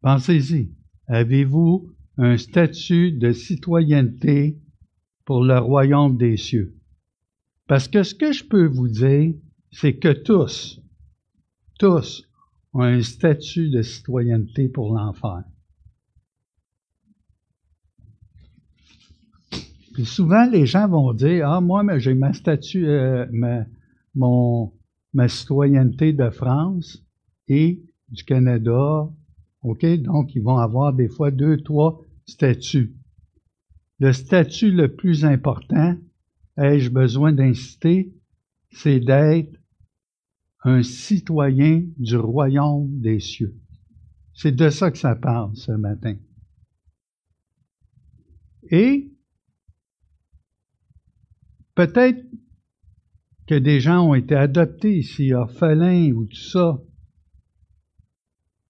Pensez-y. 0.01 0.75
Avez-vous 1.07 1.95
un 2.18 2.37
statut 2.37 3.12
de 3.12 3.33
citoyenneté 3.33 4.59
pour 5.24 5.42
le 5.44 5.59
royaume 5.59 6.16
des 6.16 6.37
cieux? 6.37 6.74
Parce 7.66 7.88
que 7.88 8.02
ce 8.02 8.14
que 8.14 8.33
je 8.33 8.44
peux 8.44 8.66
vous 8.66 8.88
dire, 8.88 9.35
c'est 9.70 9.96
que 9.96 10.12
tous, 10.12 10.81
tous 11.78 12.28
ont 12.74 12.83
un 12.83 13.02
statut 13.02 13.70
de 13.70 13.83
citoyenneté 13.83 14.68
pour 14.68 14.94
l'enfer. 14.94 15.44
Puis 19.94 20.04
souvent, 20.04 20.48
les 20.50 20.66
gens 20.66 20.88
vont 20.88 21.12
dire, 21.12 21.48
ah, 21.48 21.61
moi, 21.61 21.98
j'ai 21.98 22.14
ma 22.14 22.33
statut, 22.33 22.87
euh, 22.87 23.26
ma, 23.33 23.64
mon, 24.14 24.72
ma 25.12 25.28
citoyenneté 25.28 26.12
de 26.12 26.31
France 26.31 27.04
et 27.48 27.83
du 28.09 28.24
Canada 28.24 29.09
OK? 29.62 29.85
Donc, 30.02 30.35
ils 30.35 30.42
vont 30.42 30.59
avoir 30.59 30.92
des 30.92 31.09
fois 31.09 31.31
deux, 31.31 31.59
trois 31.59 32.00
statuts. 32.29 32.95
Le 33.99 34.12
statut 34.12 34.71
le 34.71 34.95
plus 34.95 35.25
important, 35.25 35.97
ai-je 36.57 36.91
besoin 36.91 37.33
d'inciter, 37.33 38.14
c'est 38.71 39.01
d'être 39.01 39.59
un 40.62 40.83
citoyen 40.83 41.85
du 41.97 42.17
royaume 42.17 43.01
des 43.01 43.19
cieux. 43.19 43.57
C'est 44.35 44.53
de 44.53 44.71
ça 44.71 44.91
que 44.91 44.99
ça 44.99 45.17
parle 45.17 45.57
ce 45.57 45.73
matin. 45.73 46.17
Et 48.71 49.11
peut-être 51.75 52.25
que 53.47 53.55
des 53.55 53.81
gens 53.81 54.07
ont 54.09 54.14
été 54.14 54.35
adoptés 54.35 54.99
ici, 54.99 55.33
orphelins 55.33 56.12
ou 56.12 56.27
tout 56.27 56.37
ça, 56.37 56.83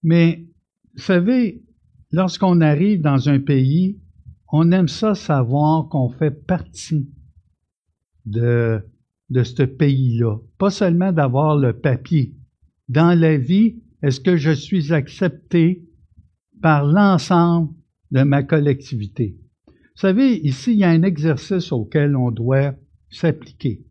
mais 0.01 0.47
vous 0.95 1.01
savez, 1.01 1.63
lorsqu'on 2.11 2.61
arrive 2.61 3.01
dans 3.01 3.29
un 3.29 3.39
pays, 3.39 3.99
on 4.51 4.71
aime 4.71 4.87
ça 4.87 5.15
savoir 5.15 5.89
qu'on 5.89 6.09
fait 6.09 6.31
partie 6.31 7.09
de, 8.25 8.83
de 9.29 9.43
ce 9.43 9.63
pays-là. 9.63 10.37
Pas 10.57 10.71
seulement 10.71 11.11
d'avoir 11.11 11.57
le 11.57 11.73
papier. 11.73 12.35
Dans 12.87 13.17
la 13.17 13.37
vie, 13.37 13.81
est-ce 14.01 14.19
que 14.19 14.37
je 14.37 14.51
suis 14.51 14.93
accepté 14.93 15.85
par 16.61 16.85
l'ensemble 16.85 17.73
de 18.11 18.23
ma 18.23 18.43
collectivité? 18.43 19.37
Vous 19.67 20.01
savez, 20.07 20.37
ici, 20.37 20.73
il 20.73 20.79
y 20.79 20.83
a 20.83 20.89
un 20.89 21.03
exercice 21.03 21.71
auquel 21.71 22.15
on 22.15 22.31
doit 22.31 22.73
s'appliquer. 23.09 23.85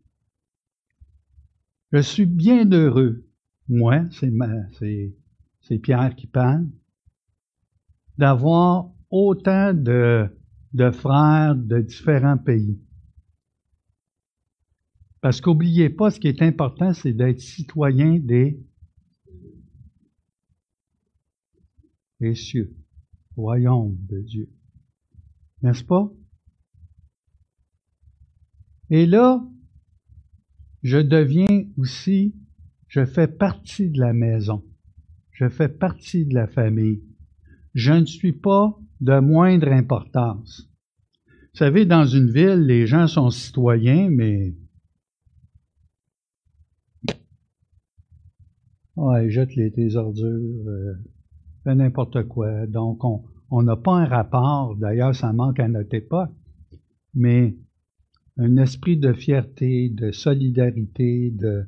Je 1.91 1.99
suis 1.99 2.25
bien 2.25 2.69
heureux. 2.71 3.25
Moi, 3.67 4.05
c'est, 4.11 5.15
c'est 5.61 5.79
Pierre 5.79 6.15
qui 6.15 6.27
parle 6.27 6.67
d'avoir 8.19 8.91
autant 9.09 9.73
de, 9.73 10.27
de 10.73 10.91
frères 10.91 11.55
de 11.55 11.79
différents 11.79 12.37
pays. 12.37 12.77
Parce 15.21 15.39
qu'oubliez 15.39 15.89
pas, 15.89 16.11
ce 16.11 16.19
qui 16.19 16.27
est 16.27 16.41
important, 16.41 16.93
c'est 16.93 17.13
d'être 17.13 17.39
citoyen 17.39 18.19
des, 18.19 18.61
des 22.19 22.35
cieux, 22.35 22.75
royaume 23.37 23.95
de 24.09 24.19
Dieu. 24.19 24.49
N'est-ce 25.61 25.85
pas? 25.85 26.11
Et 28.89 29.05
là, 29.05 29.41
je 30.83 30.97
deviens 30.97 31.69
aussi, 31.77 32.35
je 32.89 33.05
fais 33.05 33.29
partie 33.29 33.89
de 33.89 33.99
la 34.01 34.11
maison, 34.11 34.65
je 35.31 35.47
fais 35.47 35.69
partie 35.69 36.25
de 36.25 36.33
la 36.33 36.47
famille 36.47 37.01
je 37.73 37.93
ne 37.93 38.05
suis 38.05 38.33
pas 38.33 38.77
de 39.01 39.19
moindre 39.19 39.71
importance. 39.71 40.69
Vous 41.53 41.57
savez, 41.57 41.85
dans 41.85 42.05
une 42.05 42.29
ville, 42.29 42.65
les 42.65 42.85
gens 42.85 43.07
sont 43.07 43.29
citoyens, 43.29 44.09
mais 44.09 44.53
Ouais, 49.01 49.29
jette 49.29 49.55
les, 49.55 49.71
tes 49.71 49.95
ordures, 49.95 50.67
euh, 50.67 50.93
fait 51.63 51.73
n'importe 51.73 52.23
quoi. 52.23 52.67
Donc, 52.67 52.99
on 53.49 53.63
n'a 53.63 53.77
pas 53.77 53.93
un 53.93 54.05
rapport, 54.05 54.75
d'ailleurs, 54.75 55.15
ça 55.15 55.31
manque 55.31 55.61
à 55.61 55.69
notre 55.69 55.95
époque, 55.95 56.31
mais 57.13 57.55
un 58.35 58.57
esprit 58.57 58.97
de 58.97 59.13
fierté, 59.13 59.87
de 59.89 60.11
solidarité, 60.11 61.31
de... 61.31 61.65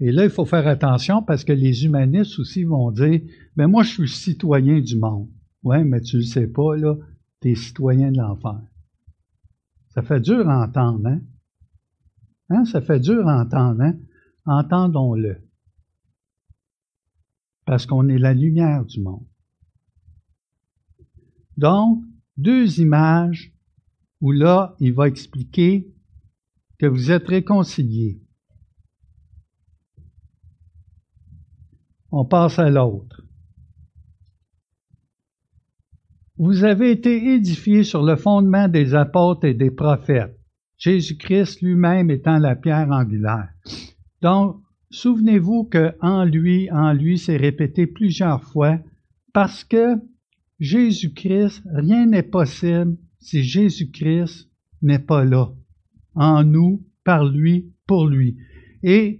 Et 0.00 0.12
là, 0.12 0.24
il 0.24 0.30
faut 0.30 0.46
faire 0.46 0.66
attention 0.66 1.22
parce 1.22 1.44
que 1.44 1.52
les 1.52 1.84
humanistes 1.84 2.38
aussi 2.38 2.64
vont 2.64 2.90
dire, 2.90 3.20
mais 3.56 3.66
moi, 3.66 3.82
je 3.82 3.90
suis 3.90 4.08
citoyen 4.08 4.80
du 4.80 4.96
monde. 4.96 5.28
Ouais, 5.62 5.84
mais 5.84 6.00
tu 6.00 6.16
le 6.16 6.22
sais 6.22 6.46
pas, 6.46 6.74
là, 6.74 6.96
t'es 7.40 7.54
citoyen 7.54 8.10
de 8.10 8.16
l'enfer. 8.16 8.60
Ça 9.90 10.02
fait 10.02 10.20
dur 10.20 10.48
à 10.48 10.64
entendre, 10.64 11.06
hein? 11.06 11.20
hein? 12.48 12.64
Ça 12.64 12.80
fait 12.80 13.00
dur 13.00 13.28
à 13.28 13.42
entendre, 13.42 13.82
hein? 13.82 13.98
Entendons-le. 14.46 15.42
Parce 17.66 17.84
qu'on 17.84 18.08
est 18.08 18.18
la 18.18 18.32
lumière 18.32 18.86
du 18.86 19.00
monde. 19.00 19.26
Donc, 21.58 22.02
deux 22.38 22.80
images 22.80 23.52
où 24.22 24.32
là, 24.32 24.76
il 24.80 24.94
va 24.94 25.08
expliquer 25.08 25.92
que 26.78 26.86
vous 26.86 27.10
êtes 27.10 27.28
réconciliés. 27.28 28.22
On 32.12 32.24
passe 32.24 32.58
à 32.58 32.70
l'autre. 32.70 33.20
vous 36.40 36.64
avez 36.64 36.90
été 36.90 37.34
édifiés 37.34 37.84
sur 37.84 38.02
le 38.02 38.16
fondement 38.16 38.66
des 38.66 38.94
apôtres 38.94 39.44
et 39.44 39.52
des 39.52 39.70
prophètes, 39.70 40.34
Jésus-Christ 40.78 41.60
lui-même 41.60 42.10
étant 42.10 42.38
la 42.38 42.56
pierre 42.56 42.90
angulaire. 42.90 43.50
Donc, 44.22 44.56
souvenez-vous 44.90 45.64
que 45.64 45.92
en 46.00 46.24
lui, 46.24 46.70
en 46.70 46.94
lui, 46.94 47.18
c'est 47.18 47.36
répété 47.36 47.86
plusieurs 47.86 48.42
fois, 48.42 48.78
parce 49.34 49.64
que 49.64 49.96
Jésus-Christ, 50.60 51.62
rien 51.74 52.06
n'est 52.06 52.22
possible 52.22 52.96
si 53.18 53.42
Jésus-Christ 53.42 54.48
n'est 54.80 54.98
pas 54.98 55.26
là, 55.26 55.52
en 56.14 56.42
nous, 56.42 56.82
par 57.04 57.26
lui, 57.26 57.70
pour 57.86 58.08
lui. 58.08 58.38
Et 58.82 59.19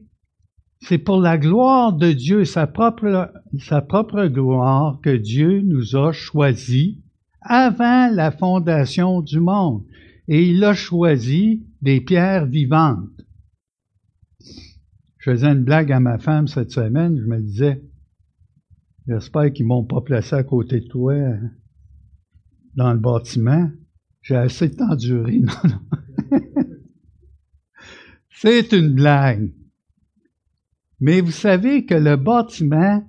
c'est 0.83 0.99
pour 0.99 1.21
la 1.21 1.37
gloire 1.37 1.93
de 1.93 2.13
Dieu, 2.13 2.45
sa 2.45 2.67
propre, 2.67 3.33
sa 3.59 3.83
propre 3.83 4.27
gloire, 4.27 5.01
que 5.03 5.15
Dieu 5.15 5.61
nous 5.61 5.95
a 5.97 6.13
choisis 6.13 6.97
avant 7.43 8.11
la 8.13 8.31
fondation 8.31 9.21
du 9.21 9.41
monde. 9.41 9.85
Et 10.29 10.49
il 10.49 10.65
a 10.65 10.75
choisi 10.75 11.67
des 11.83 12.01
pierres 12.01 12.47
vivantes. 12.47 13.09
Je 15.19 15.31
faisais 15.33 15.49
une 15.49 15.65
blague 15.65 15.93
à 15.93 16.01
ma 16.01 16.19
femme 16.19 16.49
cette 16.49 16.71
semaine, 16.71 17.19
je 17.19 17.27
me 17.27 17.41
disais, 17.41 17.83
j'espère 19.07 19.53
qu'ils 19.53 19.67
m'ont 19.67 19.85
pas 19.85 20.01
placé 20.01 20.35
à 20.35 20.45
côté 20.45 20.81
de 20.81 20.89
toi 20.89 21.15
dans 22.75 22.93
le 22.93 22.99
bâtiment. 22.99 23.71
J'ai 24.23 24.37
assez 24.37 24.71
enduré. 24.81 25.41
Non, 25.51 25.71
non. 25.71 26.39
C'est 28.31 28.73
une 28.73 28.95
blague. 28.95 29.53
Mais 31.01 31.21
vous 31.21 31.31
savez 31.31 31.87
que 31.87 31.95
le 31.95 32.17
bâtiment 32.17 33.03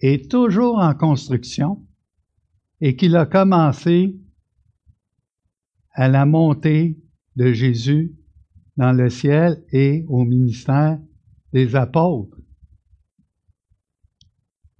est 0.00 0.30
toujours 0.30 0.78
en 0.78 0.94
construction 0.94 1.86
et 2.80 2.96
qu'il 2.96 3.16
a 3.16 3.26
commencé 3.26 4.16
à 5.92 6.08
la 6.08 6.26
montée 6.26 6.98
de 7.36 7.52
Jésus 7.52 8.14
dans 8.76 8.92
le 8.92 9.08
ciel 9.08 9.64
et 9.72 10.04
au 10.08 10.24
ministère 10.24 10.98
des 11.52 11.74
apôtres. 11.74 12.36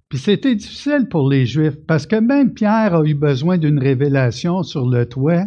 Puis 0.09 0.19
c'était 0.19 0.55
difficile 0.55 1.07
pour 1.09 1.29
les 1.29 1.45
Juifs 1.45 1.85
parce 1.85 2.07
que 2.07 2.15
même 2.15 2.53
Pierre 2.53 2.95
a 2.95 3.03
eu 3.03 3.13
besoin 3.13 3.57
d'une 3.57 3.79
révélation 3.79 4.63
sur 4.63 4.87
le 4.87 5.07
toit 5.07 5.45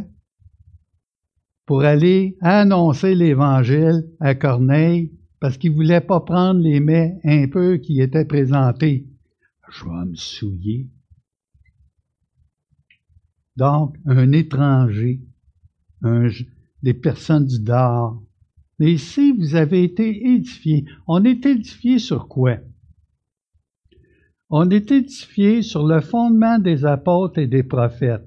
pour 1.66 1.82
aller 1.82 2.36
annoncer 2.40 3.14
l'Évangile 3.14 4.04
à 4.18 4.34
Corneille 4.34 5.12
parce 5.40 5.56
qu'il 5.56 5.72
voulait 5.72 6.02
pas 6.02 6.20
prendre 6.20 6.60
les 6.60 6.80
mets 6.80 7.18
un 7.24 7.48
peu 7.48 7.78
qui 7.78 8.00
étaient 8.00 8.26
présentés. 8.26 9.08
Je 9.70 9.84
vais 9.84 10.06
me 10.06 10.14
souiller. 10.14 10.88
Donc, 13.56 13.96
un 14.04 14.32
étranger, 14.32 15.22
des 16.82 16.94
personnes 16.94 17.46
du 17.46 17.58
dehors. 17.60 18.22
Mais 18.78 18.92
ici, 18.92 19.32
vous 19.32 19.54
avez 19.54 19.84
été 19.84 20.34
édifiés. 20.34 20.84
On 21.06 21.24
est 21.24 21.44
édifiés 21.44 21.98
sur 21.98 22.28
quoi? 22.28 22.58
On 24.50 24.68
est 24.70 24.90
édifiés 24.90 25.62
sur 25.62 25.86
le 25.86 26.00
fondement 26.00 26.58
des 26.58 26.84
apôtres 26.84 27.38
et 27.38 27.46
des 27.46 27.62
prophètes. 27.62 28.26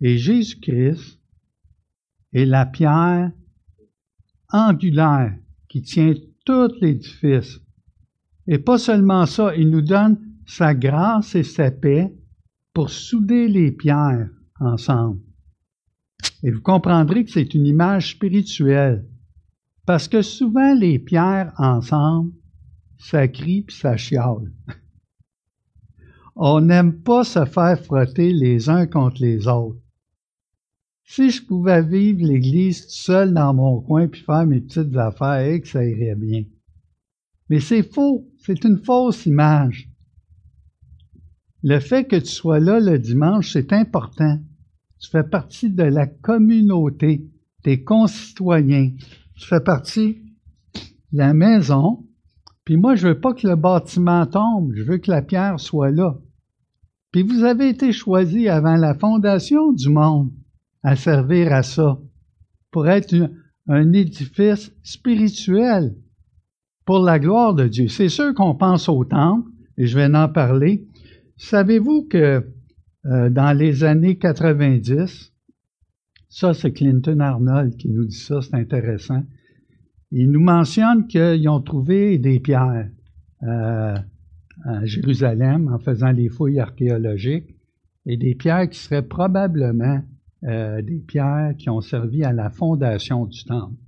Et 0.00 0.18
Jésus-Christ 0.18 1.20
est 2.32 2.44
la 2.44 2.66
pierre 2.66 3.32
angulaire 4.50 5.36
qui 5.74 5.82
tient 5.82 6.14
tout 6.44 6.70
l'édifice. 6.80 7.58
Et 8.46 8.58
pas 8.58 8.78
seulement 8.78 9.26
ça, 9.26 9.56
il 9.56 9.70
nous 9.70 9.82
donne 9.82 10.20
sa 10.46 10.72
grâce 10.72 11.34
et 11.34 11.42
sa 11.42 11.72
paix 11.72 12.14
pour 12.72 12.90
souder 12.90 13.48
les 13.48 13.72
pierres 13.72 14.30
ensemble. 14.60 15.18
Et 16.44 16.52
vous 16.52 16.60
comprendrez 16.60 17.24
que 17.24 17.32
c'est 17.32 17.54
une 17.54 17.66
image 17.66 18.12
spirituelle, 18.12 19.04
parce 19.84 20.06
que 20.06 20.22
souvent 20.22 20.74
les 20.74 21.00
pierres 21.00 21.52
ensemble, 21.58 22.30
ça 22.96 23.26
crie 23.26 23.62
puis 23.62 23.74
ça 23.74 23.96
chiale. 23.96 24.52
On 26.36 26.60
n'aime 26.60 27.02
pas 27.02 27.24
se 27.24 27.44
faire 27.46 27.80
frotter 27.80 28.32
les 28.32 28.68
uns 28.68 28.86
contre 28.86 29.20
les 29.20 29.48
autres. 29.48 29.80
Si 31.06 31.30
je 31.30 31.44
pouvais 31.44 31.82
vivre 31.82 32.26
l'Église 32.26 32.86
seul 32.88 33.34
dans 33.34 33.52
mon 33.52 33.80
coin 33.80 34.08
puis 34.08 34.22
faire 34.22 34.46
mes 34.46 34.60
petites 34.60 34.96
affaires, 34.96 35.60
que 35.60 35.68
ça 35.68 35.84
irait 35.84 36.16
bien. 36.16 36.44
Mais 37.50 37.60
c'est 37.60 37.82
faux, 37.82 38.26
c'est 38.38 38.64
une 38.64 38.78
fausse 38.78 39.26
image. 39.26 39.90
Le 41.62 41.78
fait 41.78 42.04
que 42.04 42.16
tu 42.16 42.26
sois 42.26 42.58
là 42.58 42.80
le 42.80 42.98
dimanche, 42.98 43.52
c'est 43.52 43.72
important. 43.72 44.40
Tu 44.98 45.10
fais 45.10 45.22
partie 45.22 45.70
de 45.70 45.82
la 45.82 46.06
communauté, 46.06 47.30
tes 47.62 47.84
concitoyens. 47.84 48.92
Tu 49.36 49.46
fais 49.46 49.60
partie 49.60 50.22
de 51.12 51.18
la 51.18 51.34
maison. 51.34 52.06
Puis 52.64 52.78
moi, 52.78 52.96
je 52.96 53.08
veux 53.08 53.20
pas 53.20 53.34
que 53.34 53.46
le 53.46 53.56
bâtiment 53.56 54.24
tombe, 54.26 54.72
je 54.74 54.82
veux 54.82 54.96
que 54.96 55.10
la 55.10 55.20
pierre 55.20 55.60
soit 55.60 55.90
là. 55.90 56.18
Puis 57.12 57.22
vous 57.22 57.44
avez 57.44 57.68
été 57.68 57.92
choisi 57.92 58.48
avant 58.48 58.76
la 58.76 58.94
fondation 58.94 59.72
du 59.72 59.90
monde 59.90 60.32
à 60.84 60.96
servir 60.96 61.52
à 61.52 61.62
ça, 61.62 61.98
pour 62.70 62.88
être 62.88 63.14
un, 63.68 63.92
édifice 63.92 64.70
spirituel 64.82 65.96
pour 66.84 66.98
la 66.98 67.18
gloire 67.18 67.54
de 67.54 67.66
Dieu. 67.66 67.88
C'est 67.88 68.10
sûr 68.10 68.34
qu'on 68.34 68.54
pense 68.54 68.88
au 68.90 69.04
temple, 69.04 69.48
et 69.78 69.86
je 69.86 69.98
vais 69.98 70.14
en 70.14 70.28
parler. 70.28 70.86
Savez-vous 71.38 72.06
que 72.08 72.46
euh, 73.06 73.30
dans 73.30 73.56
les 73.56 73.82
années 73.82 74.18
90, 74.18 75.32
ça 76.28 76.52
c'est 76.52 76.72
Clinton 76.72 77.18
Arnold 77.20 77.76
qui 77.76 77.88
nous 77.88 78.04
dit 78.04 78.16
ça, 78.16 78.42
c'est 78.42 78.54
intéressant. 78.54 79.24
Il 80.10 80.30
nous 80.30 80.42
mentionne 80.42 81.06
qu'ils 81.06 81.48
ont 81.48 81.60
trouvé 81.60 82.18
des 82.18 82.40
pierres 82.40 82.88
euh, 83.42 83.96
à 84.64 84.84
Jérusalem 84.84 85.72
en 85.72 85.78
faisant 85.78 86.12
les 86.12 86.28
fouilles 86.28 86.60
archéologiques 86.60 87.56
et 88.06 88.16
des 88.16 88.34
pierres 88.34 88.68
qui 88.68 88.78
seraient 88.78 89.06
probablement 89.06 90.02
euh, 90.44 90.82
des 90.82 90.98
pierres 90.98 91.54
qui 91.56 91.70
ont 91.70 91.80
servi 91.80 92.22
à 92.22 92.32
la 92.32 92.50
fondation 92.50 93.24
du 93.24 93.44
temple. 93.44 93.80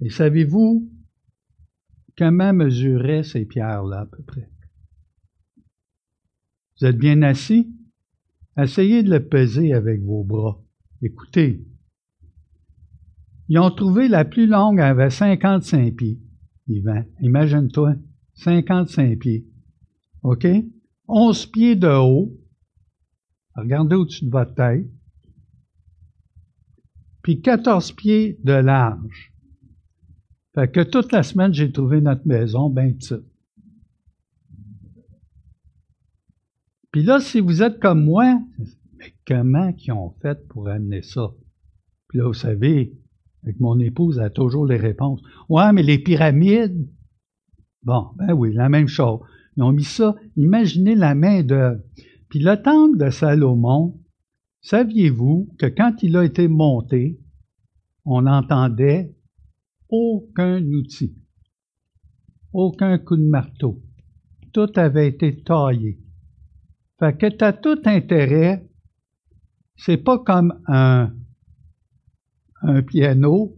Et 0.00 0.08
savez-vous 0.08 0.90
comment 2.16 2.54
mesuraient 2.54 3.22
ces 3.22 3.44
pierres-là 3.44 4.00
à 4.00 4.06
peu 4.06 4.22
près? 4.22 4.48
Vous 6.80 6.86
êtes 6.86 6.96
bien 6.96 7.20
assis? 7.22 7.70
Essayez 8.56 9.02
de 9.02 9.10
le 9.10 9.28
peser 9.28 9.74
avec 9.74 10.02
vos 10.02 10.24
bras. 10.24 10.62
Écoutez. 11.02 11.66
Ils 13.48 13.58
ont 13.58 13.70
trouvé 13.70 14.08
la 14.08 14.24
plus 14.24 14.46
longue 14.46 14.80
avait 14.80 15.10
55 15.10 15.94
pieds. 15.94 16.18
Yvan, 16.66 17.04
imagine-toi, 17.20 17.94
55 18.34 19.18
pieds. 19.18 19.46
OK? 20.22 20.46
11 21.08 21.46
pieds 21.46 21.76
de 21.76 21.88
haut. 21.88 22.32
Regardez 23.54 23.96
au-dessus 23.96 24.24
de 24.24 24.30
votre 24.30 24.54
tête 24.54 24.86
puis 27.26 27.40
14 27.40 27.90
pieds 27.90 28.38
de 28.44 28.52
large. 28.52 29.34
Fait 30.54 30.70
que 30.70 30.80
toute 30.80 31.10
la 31.10 31.24
semaine, 31.24 31.52
j'ai 31.52 31.72
trouvé 31.72 32.00
notre 32.00 32.24
maison 32.24 32.70
bien 32.70 32.92
petite. 32.92 33.26
Puis 36.92 37.02
là, 37.02 37.18
si 37.18 37.40
vous 37.40 37.64
êtes 37.64 37.80
comme 37.80 38.04
moi, 38.04 38.40
mais 38.96 39.12
comment 39.26 39.74
ils 39.76 39.92
ont 39.92 40.14
fait 40.22 40.46
pour 40.46 40.68
amener 40.68 41.02
ça? 41.02 41.32
Puis 42.06 42.18
là, 42.18 42.28
vous 42.28 42.32
savez, 42.32 42.96
avec 43.42 43.58
mon 43.58 43.80
épouse, 43.80 44.18
elle 44.18 44.26
a 44.26 44.30
toujours 44.30 44.64
les 44.64 44.76
réponses. 44.76 45.20
Ouais, 45.48 45.72
mais 45.72 45.82
les 45.82 45.98
pyramides? 45.98 46.88
Bon, 47.82 48.10
ben 48.14 48.34
oui, 48.34 48.52
la 48.52 48.68
même 48.68 48.86
chose. 48.86 49.18
Ils 49.56 49.64
ont 49.64 49.72
mis 49.72 49.82
ça. 49.82 50.14
Imaginez 50.36 50.94
la 50.94 51.16
main 51.16 51.42
d'œuvre. 51.42 51.80
Puis 52.28 52.38
le 52.38 52.54
temple 52.62 52.98
de 52.98 53.10
Salomon, 53.10 53.98
Saviez-vous 54.68 55.54
que 55.60 55.66
quand 55.66 56.02
il 56.02 56.16
a 56.16 56.24
été 56.24 56.48
monté, 56.48 57.20
on 58.04 58.22
n'entendait 58.22 59.14
aucun 59.88 60.60
outil, 60.72 61.16
aucun 62.52 62.98
coup 62.98 63.16
de 63.16 63.28
marteau? 63.28 63.80
Tout 64.52 64.66
avait 64.74 65.06
été 65.06 65.40
taillé. 65.44 66.00
Fait 66.98 67.16
que 67.16 67.26
tu 67.26 67.44
as 67.44 67.52
tout 67.52 67.80
intérêt, 67.84 68.68
c'est 69.76 69.98
pas 69.98 70.18
comme 70.18 70.60
un, 70.66 71.14
un 72.62 72.82
piano 72.82 73.54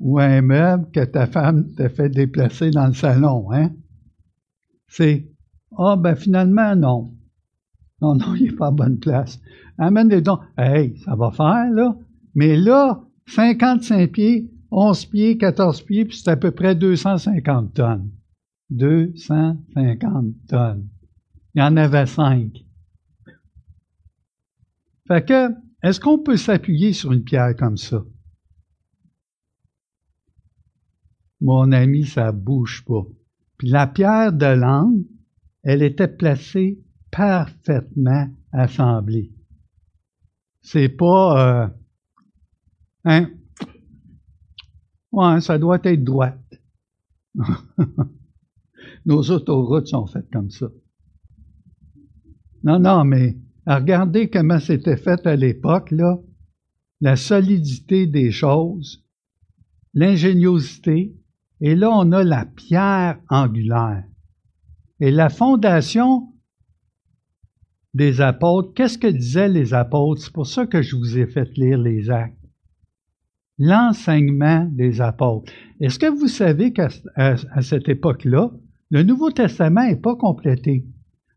ou 0.00 0.18
un 0.18 0.42
meuble 0.42 0.90
que 0.90 1.04
ta 1.04 1.28
femme 1.28 1.72
t'a 1.76 1.88
fait 1.88 2.08
déplacer 2.08 2.72
dans 2.72 2.88
le 2.88 2.94
salon, 2.94 3.52
hein? 3.52 3.72
C'est, 4.88 5.30
ah 5.78 5.94
ben 5.94 6.16
finalement 6.16 6.74
non. 6.74 7.13
Non, 8.00 8.16
non, 8.16 8.34
il 8.34 8.44
n'est 8.44 8.52
pas 8.52 8.68
à 8.68 8.70
bonne 8.70 8.98
place. 8.98 9.40
Amène 9.78 10.08
des 10.08 10.20
dons. 10.20 10.40
Hey, 10.56 10.96
ça 11.04 11.14
va 11.16 11.30
faire, 11.30 11.70
là. 11.70 11.96
Mais 12.34 12.56
là, 12.56 13.04
55 13.26 14.10
pieds, 14.10 14.50
11 14.70 15.06
pieds, 15.06 15.38
14 15.38 15.82
pieds, 15.82 16.04
puis 16.04 16.16
c'est 16.16 16.30
à 16.30 16.36
peu 16.36 16.50
près 16.50 16.74
250 16.74 17.74
tonnes. 17.74 18.10
250 18.70 20.34
tonnes. 20.48 20.88
Il 21.54 21.60
y 21.60 21.62
en 21.62 21.76
avait 21.76 22.06
cinq. 22.06 22.64
Fait 25.06 25.24
que, 25.24 25.50
est-ce 25.82 26.00
qu'on 26.00 26.18
peut 26.18 26.36
s'appuyer 26.36 26.92
sur 26.92 27.12
une 27.12 27.22
pierre 27.22 27.54
comme 27.56 27.76
ça? 27.76 28.04
Mon 31.40 31.72
ami, 31.72 32.06
ça 32.06 32.32
bouge 32.32 32.84
pas. 32.86 33.06
Puis 33.58 33.68
la 33.68 33.86
pierre 33.86 34.32
de 34.32 34.46
l'angle, 34.46 35.04
elle 35.62 35.82
était 35.82 36.08
placée 36.08 36.82
parfaitement 37.14 38.28
assemblée. 38.52 39.32
C'est 40.62 40.88
pas, 40.88 41.64
euh, 41.64 41.68
hein? 43.04 43.30
Ouais, 45.12 45.40
ça 45.40 45.58
doit 45.58 45.78
être 45.84 46.02
droite. 46.02 46.40
Nos 49.06 49.30
autoroutes 49.30 49.86
sont 49.86 50.06
faites 50.06 50.28
comme 50.32 50.50
ça. 50.50 50.66
Non, 52.64 52.80
non, 52.80 53.04
mais 53.04 53.36
regardez 53.66 54.28
comment 54.28 54.58
c'était 54.58 54.96
fait 54.96 55.24
à 55.26 55.36
l'époque, 55.36 55.92
là. 55.92 56.18
La 57.00 57.14
solidité 57.14 58.06
des 58.06 58.32
choses, 58.32 59.04
l'ingéniosité, 59.92 61.14
et 61.60 61.76
là, 61.76 61.90
on 61.90 62.10
a 62.12 62.24
la 62.24 62.46
pierre 62.46 63.20
angulaire. 63.28 64.04
Et 65.00 65.10
la 65.10 65.28
fondation 65.28 66.33
des 67.94 68.20
apôtres, 68.20 68.74
qu'est-ce 68.74 68.98
que 68.98 69.06
disaient 69.06 69.48
les 69.48 69.72
apôtres? 69.72 70.22
C'est 70.22 70.32
pour 70.32 70.46
ça 70.46 70.66
que 70.66 70.82
je 70.82 70.96
vous 70.96 71.16
ai 71.16 71.26
fait 71.26 71.56
lire 71.56 71.78
les 71.78 72.10
actes. 72.10 72.36
L'enseignement 73.56 74.68
des 74.72 75.00
apôtres. 75.00 75.52
Est-ce 75.80 76.00
que 76.00 76.10
vous 76.10 76.26
savez 76.26 76.72
qu'à 76.72 76.88
cette 77.60 77.88
époque-là, 77.88 78.50
le 78.90 79.02
Nouveau 79.04 79.30
Testament 79.30 79.86
n'est 79.86 79.96
pas 79.96 80.16
complété? 80.16 80.84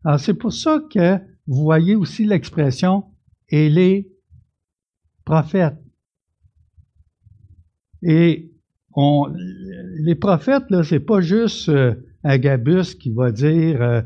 Alors, 0.04 0.18
c'est 0.18 0.34
pour 0.34 0.52
ça 0.52 0.80
que 0.92 1.16
vous 1.46 1.62
voyez 1.62 1.94
aussi 1.94 2.24
l'expression 2.24 3.04
et 3.48 3.68
les 3.68 4.10
prophètes. 5.24 5.78
Et 8.02 8.52
les 10.00 10.14
prophètes, 10.16 10.70
là, 10.70 10.82
c'est 10.82 11.00
pas 11.00 11.20
juste 11.20 11.68
euh, 11.68 11.94
Agabus 12.24 12.96
qui 12.98 13.10
va 13.12 13.30
dire 13.30 13.80
euh, 13.80 14.02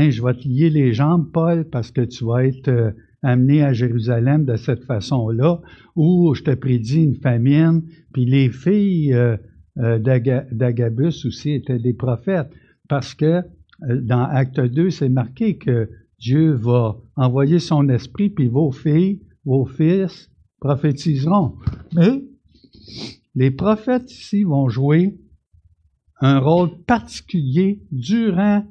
je 0.00 0.22
vais 0.22 0.34
te 0.34 0.48
lier 0.48 0.70
les 0.70 0.92
jambes, 0.92 1.30
Paul, 1.32 1.64
parce 1.70 1.90
que 1.90 2.00
tu 2.00 2.24
vas 2.24 2.44
être 2.44 2.68
euh, 2.68 2.90
amené 3.22 3.62
à 3.62 3.72
Jérusalem 3.72 4.44
de 4.44 4.56
cette 4.56 4.84
façon-là, 4.84 5.60
ou 5.96 6.34
je 6.34 6.42
te 6.42 6.54
prédis 6.54 7.04
une 7.04 7.16
famine, 7.16 7.82
puis 8.12 8.24
les 8.24 8.50
filles 8.50 9.12
euh, 9.14 9.36
d'Agabus 9.76 11.26
aussi 11.26 11.52
étaient 11.52 11.78
des 11.78 11.94
prophètes, 11.94 12.50
parce 12.88 13.14
que 13.14 13.42
dans 13.80 14.22
Acte 14.22 14.60
2, 14.60 14.90
c'est 14.90 15.08
marqué 15.08 15.56
que 15.56 15.88
Dieu 16.18 16.52
va 16.52 16.96
envoyer 17.16 17.58
son 17.58 17.88
esprit, 17.88 18.30
puis 18.30 18.48
vos 18.48 18.70
filles, 18.70 19.22
vos 19.44 19.66
fils 19.66 20.30
prophétiseront. 20.60 21.56
Mais 21.94 22.22
les 23.34 23.50
prophètes 23.50 24.10
ici 24.12 24.44
vont 24.44 24.68
jouer 24.68 25.16
un 26.20 26.38
rôle 26.38 26.84
particulier 26.84 27.82
durant 27.90 28.64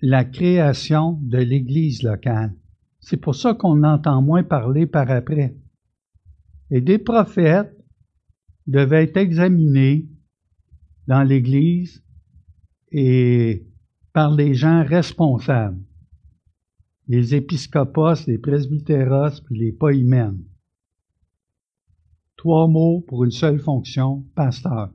la 0.00 0.24
création 0.24 1.18
de 1.22 1.38
l'Église 1.38 2.02
locale. 2.02 2.54
C'est 3.00 3.16
pour 3.16 3.34
ça 3.34 3.54
qu'on 3.54 3.82
entend 3.82 4.20
moins 4.20 4.42
parler 4.42 4.86
par 4.86 5.10
après. 5.10 5.56
Et 6.70 6.80
des 6.80 6.98
prophètes 6.98 7.74
devaient 8.66 9.04
être 9.04 9.16
examinés 9.16 10.08
dans 11.06 11.22
l'Église 11.22 12.02
et 12.90 13.66
par 14.12 14.34
les 14.34 14.54
gens 14.54 14.84
responsables, 14.84 15.80
les 17.06 17.34
épiscopos, 17.34 18.26
les 18.26 18.38
presbytéros, 18.38 19.40
puis 19.44 19.58
les 19.58 19.72
poïmènes. 19.72 20.42
Trois 22.36 22.66
mots 22.66 23.02
pour 23.06 23.24
une 23.24 23.30
seule 23.30 23.60
fonction, 23.60 24.26
pasteur 24.34 24.90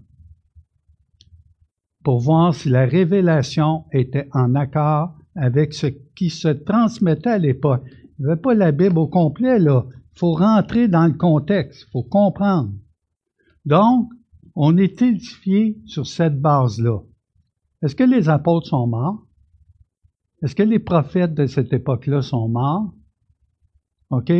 pour 2.03 2.19
voir 2.19 2.53
si 2.53 2.69
la 2.69 2.85
révélation 2.85 3.85
était 3.91 4.27
en 4.33 4.55
accord 4.55 5.15
avec 5.35 5.73
ce 5.73 5.87
qui 6.15 6.29
se 6.29 6.47
transmettait 6.47 7.29
à 7.29 7.37
l'époque. 7.37 7.83
Il 8.17 8.25
n'y 8.25 8.31
avait 8.31 8.41
pas 8.41 8.53
la 8.53 8.71
Bible 8.71 8.97
au 8.97 9.07
complet, 9.07 9.59
là. 9.59 9.85
Il 10.15 10.19
faut 10.19 10.33
rentrer 10.33 10.87
dans 10.87 11.07
le 11.07 11.13
contexte, 11.13 11.85
il 11.87 11.91
faut 11.91 12.03
comprendre. 12.03 12.73
Donc, 13.65 14.09
on 14.55 14.77
est 14.77 15.01
édifié 15.01 15.79
sur 15.85 16.05
cette 16.05 16.39
base-là. 16.39 16.99
Est-ce 17.81 17.95
que 17.95 18.03
les 18.03 18.29
apôtres 18.29 18.67
sont 18.67 18.87
morts? 18.87 19.25
Est-ce 20.43 20.55
que 20.55 20.63
les 20.63 20.79
prophètes 20.79 21.33
de 21.33 21.45
cette 21.45 21.71
époque-là 21.71 22.21
sont 22.21 22.49
morts? 22.49 22.93
OK? 24.09 24.31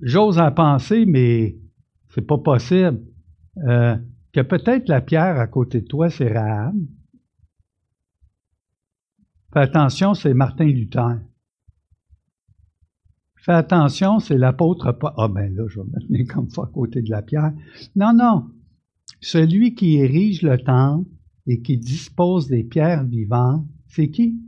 J'ose 0.00 0.38
en 0.38 0.52
penser, 0.52 1.06
mais 1.06 1.56
c'est 2.08 2.26
pas 2.26 2.38
possible. 2.38 3.00
Euh, 3.68 3.96
peut-être 4.44 4.88
la 4.88 5.00
pierre 5.00 5.38
à 5.38 5.46
côté 5.46 5.80
de 5.80 5.86
toi, 5.86 6.10
c'est 6.10 6.32
Rahab. 6.32 6.76
Fais 9.52 9.60
attention, 9.60 10.14
c'est 10.14 10.34
Martin 10.34 10.66
Luther. 10.66 11.20
Fais 13.36 13.52
attention, 13.52 14.18
c'est 14.18 14.36
l'apôtre 14.36 14.92
pas. 14.92 15.14
Ah 15.16 15.28
ben 15.28 15.54
là, 15.54 15.64
je 15.68 15.80
vais 15.80 15.86
me 15.86 16.06
tenir 16.06 16.26
comme 16.26 16.50
ça 16.50 16.62
à 16.62 16.66
côté 16.66 17.00
de 17.00 17.10
la 17.10 17.22
pierre. 17.22 17.52
Non, 17.94 18.12
non. 18.12 18.50
Celui 19.20 19.74
qui 19.74 19.96
érige 19.96 20.42
le 20.42 20.58
temple 20.58 21.08
et 21.46 21.62
qui 21.62 21.78
dispose 21.78 22.48
des 22.48 22.64
pierres 22.64 23.04
vivantes, 23.04 23.64
c'est 23.86 24.10
qui? 24.10 24.40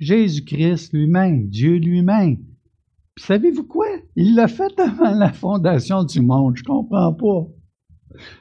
Jésus-Christ 0.00 0.92
lui-même, 0.94 1.48
Dieu 1.48 1.76
lui-même. 1.76 2.38
Savez-vous 3.18 3.64
quoi? 3.64 3.86
Il 4.16 4.34
l'a 4.34 4.48
fait 4.48 4.76
avant 4.80 5.14
la 5.14 5.32
fondation 5.32 6.02
du 6.02 6.20
monde. 6.22 6.56
Je 6.56 6.64
comprends 6.64 7.12
pas. 7.12 7.46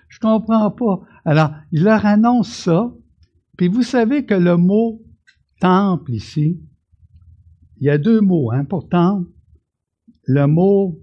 Je 0.09 0.19
comprends 0.19 0.71
pas. 0.71 1.01
Alors, 1.25 1.51
il 1.71 1.83
leur 1.83 2.05
annonce 2.05 2.49
ça. 2.49 2.93
Puis 3.57 3.67
vous 3.67 3.83
savez 3.83 4.25
que 4.25 4.33
le 4.33 4.57
mot 4.57 5.01
temple 5.59 6.13
ici, 6.13 6.59
il 7.79 7.85
y 7.85 7.89
a 7.89 7.97
deux 7.97 8.21
mots 8.21 8.51
hein, 8.51 8.65
pour 8.65 8.89
temple. 8.89 9.29
Le 10.25 10.45
mot 10.45 10.99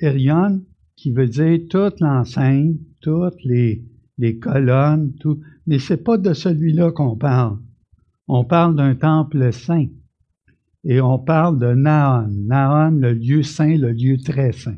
erion, 0.00 0.62
qui 0.96 1.12
veut 1.12 1.28
dire 1.28 1.60
toute 1.68 2.00
l'enseigne, 2.00 2.78
toutes 3.00 3.42
les, 3.44 3.84
les 4.18 4.38
colonnes, 4.38 5.14
tout. 5.20 5.40
Mais 5.66 5.78
c'est 5.78 6.02
pas 6.02 6.18
de 6.18 6.32
celui-là 6.32 6.92
qu'on 6.92 7.16
parle. 7.16 7.58
On 8.26 8.44
parle 8.44 8.76
d'un 8.76 8.94
temple 8.94 9.52
saint. 9.52 9.88
Et 10.84 11.00
on 11.00 11.18
parle 11.18 11.58
de 11.58 11.74
Naon. 11.74 12.28
Naon, 12.28 12.92
le 12.92 13.12
lieu 13.14 13.42
saint, 13.42 13.76
le 13.76 13.92
lieu 13.92 14.18
très 14.18 14.52
saint. 14.52 14.76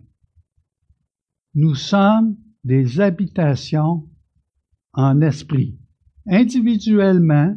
Nous 1.54 1.74
sommes 1.74 2.36
des 2.66 3.00
habitations 3.00 4.08
en 4.92 5.20
esprit. 5.20 5.78
Individuellement, 6.26 7.56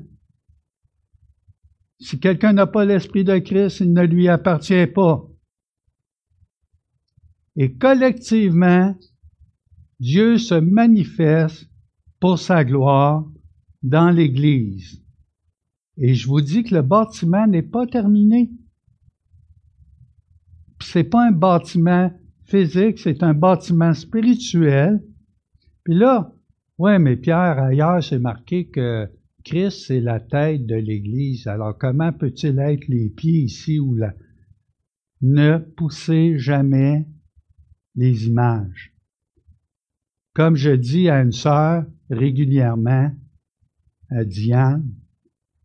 si 2.00 2.20
quelqu'un 2.20 2.54
n'a 2.54 2.68
pas 2.68 2.86
l'esprit 2.86 3.24
de 3.24 3.40
Christ, 3.40 3.80
il 3.80 3.92
ne 3.92 4.04
lui 4.04 4.28
appartient 4.28 4.86
pas. 4.86 5.28
Et 7.56 7.76
collectivement, 7.76 8.96
Dieu 10.00 10.38
se 10.38 10.54
manifeste 10.54 11.68
pour 12.20 12.38
sa 12.38 12.64
gloire 12.64 13.26
dans 13.82 14.12
l'Église. 14.12 15.04
Et 15.98 16.14
je 16.14 16.28
vous 16.28 16.42
dis 16.42 16.64
que 16.64 16.76
le 16.76 16.84
bâtiment 16.84 17.48
n'est 17.48 17.64
pas 17.64 17.88
terminé. 17.88 18.52
Ce 20.84 21.00
n'est 21.00 21.04
pas 21.04 21.28
un 21.28 21.32
bâtiment 21.32 22.12
physique, 22.50 23.00
c'est 23.00 23.24
un 23.24 23.34
bâtiment 23.34 23.94
spirituel. 23.94 25.04
Puis 25.84 25.96
là, 25.96 26.34
ouais, 26.78 27.00
mais 27.00 27.16
Pierre, 27.16 27.60
ailleurs, 27.60 28.04
c'est 28.04 28.20
marqué 28.20 28.68
que 28.68 29.08
Christ, 29.44 29.86
c'est 29.88 30.02
la 30.02 30.20
tête 30.20 30.66
de 30.66 30.76
l'Église. 30.76 31.48
Alors, 31.48 31.78
comment 31.78 32.12
peut-il 32.12 32.60
être 32.60 32.88
les 32.88 33.10
pieds 33.10 33.40
ici 33.40 33.80
ou 33.80 33.96
là? 33.96 34.14
Ne 35.22 35.58
poussez 35.58 36.38
jamais 36.38 37.06
les 37.96 38.28
images. 38.28 38.94
Comme 40.34 40.56
je 40.56 40.72
dis 40.72 41.10
à 41.10 41.22
une 41.22 41.32
sœur 41.32 41.86
régulièrement, 42.10 43.12
à 44.10 44.24
Diane, 44.24 44.90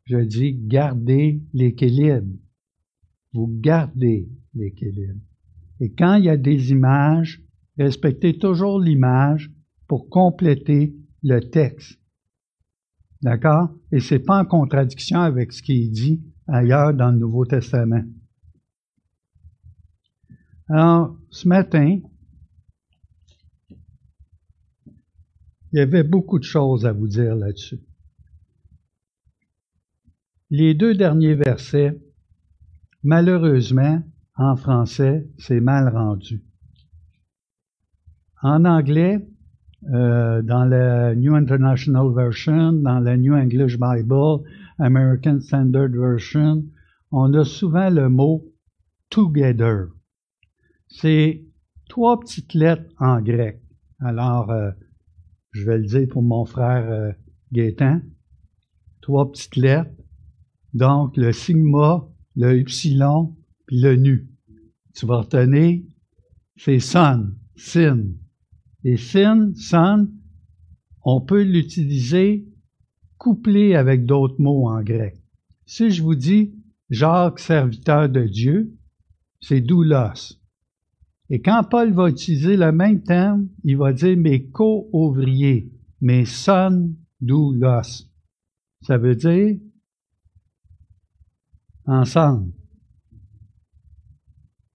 je 0.04 0.18
dis 0.18 0.54
gardez 0.54 1.42
l'équilibre. 1.52 2.36
Vous 3.32 3.48
gardez 3.60 4.28
l'équilibre. 4.54 5.20
Et 5.80 5.92
quand 5.92 6.14
il 6.14 6.24
y 6.24 6.28
a 6.28 6.36
des 6.36 6.70
images, 6.70 7.42
respectez 7.78 8.38
toujours 8.38 8.80
l'image 8.80 9.50
pour 9.88 10.08
compléter 10.08 10.94
le 11.22 11.40
texte. 11.40 11.98
D'accord? 13.22 13.70
Et 13.90 14.00
c'est 14.00 14.18
pas 14.18 14.40
en 14.40 14.44
contradiction 14.44 15.20
avec 15.20 15.52
ce 15.52 15.62
qui 15.62 15.84
est 15.84 15.88
dit 15.88 16.22
ailleurs 16.46 16.94
dans 16.94 17.10
le 17.10 17.18
Nouveau 17.18 17.46
Testament. 17.46 18.04
Alors, 20.68 21.18
ce 21.30 21.48
matin, 21.48 22.00
il 25.72 25.78
y 25.78 25.80
avait 25.80 26.04
beaucoup 26.04 26.38
de 26.38 26.44
choses 26.44 26.86
à 26.86 26.92
vous 26.92 27.08
dire 27.08 27.34
là-dessus. 27.34 27.80
Les 30.50 30.74
deux 30.74 30.94
derniers 30.94 31.34
versets 31.34 31.98
malheureusement, 33.04 34.02
en 34.36 34.56
français, 34.56 35.28
c'est 35.38 35.60
mal 35.60 35.88
rendu. 35.88 36.44
En 38.42 38.64
anglais, 38.64 39.26
euh, 39.92 40.42
dans 40.42 40.64
la 40.64 41.14
New 41.14 41.34
International 41.34 42.12
Version, 42.14 42.72
dans 42.72 43.00
la 43.00 43.16
New 43.16 43.34
English 43.34 43.78
Bible, 43.78 44.44
American 44.78 45.40
Standard 45.40 45.90
Version, 45.90 46.64
on 47.10 47.32
a 47.34 47.44
souvent 47.44 47.90
le 47.90 48.08
mot 48.08 48.44
together. 49.10 49.88
C'est 50.88 51.44
trois 51.88 52.18
petites 52.18 52.54
lettres 52.54 52.90
en 52.98 53.20
grec. 53.20 53.60
Alors, 54.00 54.50
euh, 54.50 54.70
je 55.52 55.64
vais 55.64 55.78
le 55.78 55.84
dire 55.84 56.08
pour 56.10 56.22
mon 56.22 56.44
frère 56.44 56.90
euh. 56.90 57.12
Trois 59.00 59.30
petites 59.30 59.56
lettres. 59.56 59.90
Donc, 60.72 61.16
le 61.16 61.30
sigma, 61.30 62.08
le 62.34 62.58
epsilon, 62.58 63.36
puis 63.66 63.80
le 63.80 63.96
nu. 63.96 64.28
Tu 64.94 65.06
vas 65.06 65.18
retenir, 65.18 65.82
c'est 66.56 66.78
son, 66.78 67.30
sin. 67.56 68.04
Et 68.84 68.96
sin, 68.96 69.52
son, 69.54 70.08
on 71.02 71.20
peut 71.20 71.42
l'utiliser 71.42 72.46
couplé 73.18 73.74
avec 73.74 74.04
d'autres 74.04 74.40
mots 74.40 74.68
en 74.68 74.82
grec. 74.82 75.16
Si 75.66 75.90
je 75.90 76.02
vous 76.02 76.14
dis 76.14 76.54
Jacques, 76.90 77.38
serviteur 77.38 78.08
de 78.08 78.24
Dieu, 78.24 78.76
c'est 79.40 79.60
doulos. 79.60 80.38
Et 81.30 81.40
quand 81.40 81.64
Paul 81.64 81.92
va 81.92 82.10
utiliser 82.10 82.56
le 82.56 82.70
même 82.70 83.02
terme, 83.02 83.48
il 83.64 83.78
va 83.78 83.92
dire 83.92 84.16
mes 84.16 84.46
co-ouvriers, 84.50 85.72
mes 86.00 86.26
son 86.26 86.94
doulos. 87.20 88.06
Ça 88.82 88.98
veut 88.98 89.16
dire 89.16 89.56
ensemble. 91.86 92.52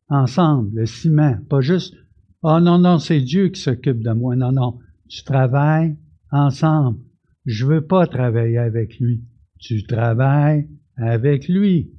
Ensemble, 0.09 0.79
le 0.79 0.85
ciment, 0.85 1.37
pas 1.49 1.61
juste 1.61 1.95
Oh 2.41 2.59
non, 2.61 2.79
non, 2.79 2.99
c'est 2.99 3.19
Dieu 3.19 3.49
qui 3.49 3.59
s'occupe 3.59 4.01
de 4.01 4.11
moi. 4.11 4.35
Non, 4.35 4.51
non. 4.51 4.79
Tu 5.09 5.23
travailles 5.23 5.97
ensemble. 6.31 6.99
Je 7.45 7.65
veux 7.65 7.85
pas 7.85 8.07
travailler 8.07 8.57
avec 8.57 8.99
lui. 8.99 9.23
Tu 9.59 9.83
travailles 9.83 10.69
avec 10.95 11.49
lui. 11.49 11.91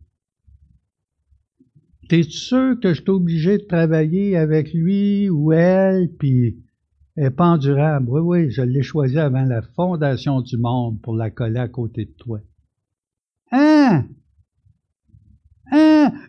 T'es 2.09 2.23
sûr 2.23 2.81
que 2.81 2.95
je 2.95 3.03
suis 3.03 3.11
obligé 3.11 3.59
de 3.59 3.65
travailler 3.65 4.37
avec 4.37 4.73
lui 4.73 5.29
ou 5.29 5.53
elle, 5.53 6.11
puis 6.19 6.59
est 7.17 7.31
pas? 7.31 7.59
Oui, 7.59 8.21
oui, 8.21 8.51
je 8.51 8.63
l'ai 8.63 8.83
choisi 8.83 9.19
avant 9.19 9.45
la 9.45 9.63
fondation 9.63 10.41
du 10.41 10.57
monde 10.57 11.01
pour 11.03 11.15
la 11.15 11.31
coller 11.31 11.61
à 11.61 11.69
côté 11.69 12.07
de 12.07 12.13
toi. 12.13 12.41
Hein? 13.53 14.07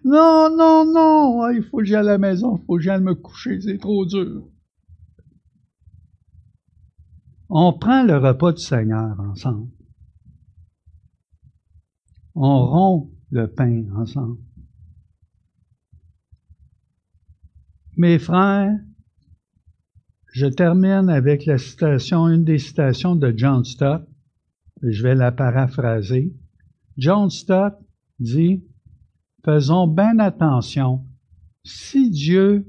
Non, 0.04 0.50
non, 0.56 0.86
non! 0.92 1.42
Ah, 1.42 1.54
il 1.54 1.64
faut 1.64 1.78
que 1.78 1.86
j'aille 1.86 2.00
à 2.00 2.04
la 2.04 2.18
maison, 2.18 2.58
il 2.58 2.66
faut 2.66 2.76
que 2.76 2.82
j'aille 2.82 3.02
me 3.02 3.16
coucher, 3.16 3.60
c'est 3.62 3.78
trop 3.78 4.06
dur. 4.06 4.48
On 7.50 7.74
prend 7.74 8.04
le 8.04 8.18
repas 8.18 8.54
du 8.54 8.62
Seigneur 8.62 9.20
ensemble. 9.20 9.70
On 12.34 12.66
rompt 12.66 13.12
le 13.30 13.48
pain 13.48 13.84
ensemble. 13.96 14.40
Mes 17.98 18.20
frères, 18.20 18.80
je 20.32 20.46
termine 20.48 21.10
avec 21.10 21.46
la 21.46 21.58
citation, 21.58 22.30
une 22.30 22.46
des 22.46 22.58
citations 22.58 23.18
de 23.18 23.34
John 23.36 23.66
Stott. 23.66 24.08
Je 24.82 25.04
vais 25.04 25.14
la 25.14 25.34
paraphraser. 25.34 26.34
John 26.98 27.30
Stott 27.30 27.78
dit 28.20 28.64
faisons 29.44 29.88
bien 29.88 30.20
attention. 30.20 31.06
Si 31.64 32.10
Dieu, 32.10 32.66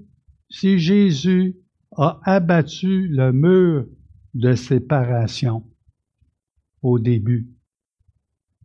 si 0.49 0.79
Jésus 0.79 1.57
a 1.97 2.21
abattu 2.25 3.09
le 3.09 3.33
mur 3.33 3.87
de 4.35 4.55
séparation 4.55 5.65
au 6.83 6.99
début, 6.99 7.49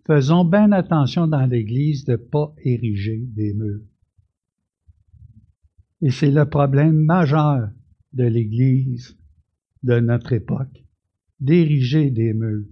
faisons 0.06 0.46
bien 0.46 0.72
attention 0.72 1.28
dans 1.28 1.46
l'Église 1.46 2.06
de 2.06 2.14
ne 2.14 2.18
pas 2.18 2.54
ériger 2.64 3.24
des 3.28 3.54
murs. 3.54 3.84
Et 6.02 6.12
c'est 6.12 6.32
le 6.32 6.46
problème 6.46 6.98
majeur 6.98 7.70
de 8.14 8.24
l'Église 8.24 9.18
de 9.84 10.00
notre 10.00 10.34
époque, 10.34 10.86
d'ériger 11.40 12.12
des 12.12 12.34
murs. 12.34 12.66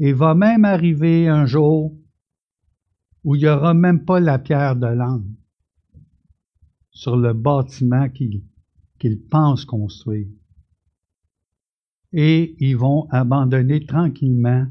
Et 0.00 0.12
va 0.12 0.34
même 0.34 0.64
arriver 0.64 1.28
un 1.28 1.46
jour 1.46 1.96
où 3.24 3.34
il 3.34 3.40
n'y 3.40 3.48
aura 3.48 3.74
même 3.74 4.04
pas 4.04 4.20
la 4.20 4.38
pierre 4.38 4.76
de 4.76 4.86
l'âme 4.86 5.34
sur 6.90 7.16
le 7.16 7.32
bâtiment 7.32 8.08
qu'ils 8.08 9.20
pensent 9.28 9.64
construire. 9.64 10.28
Et 12.12 12.54
ils 12.60 12.76
vont 12.76 13.08
abandonner 13.10 13.84
tranquillement 13.84 14.66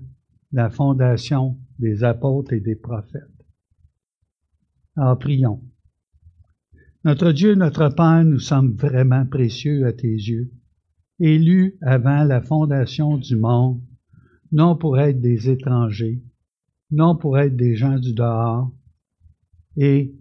la 0.51 0.69
fondation 0.69 1.57
des 1.79 2.03
apôtres 2.03 2.53
et 2.53 2.61
des 2.61 2.75
prophètes. 2.75 3.21
Alors 4.95 5.17
prions. 5.19 5.61
Notre 7.03 7.31
Dieu, 7.33 7.55
notre 7.55 7.89
Père, 7.89 8.23
nous 8.23 8.39
sommes 8.39 8.75
vraiment 8.75 9.25
précieux 9.25 9.85
à 9.85 9.91
tes 9.91 10.07
yeux, 10.07 10.53
élus 11.19 11.77
avant 11.81 12.23
la 12.23 12.41
fondation 12.41 13.17
du 13.17 13.35
monde, 13.35 13.81
non 14.53 14.77
pour 14.77 14.99
être 14.99 15.19
des 15.19 15.49
étrangers, 15.49 16.23
non 16.93 17.15
pour 17.15 17.39
être 17.39 17.55
des 17.55 17.75
gens 17.75 17.97
du 17.97 18.13
dehors, 18.13 18.71
et 19.75 20.15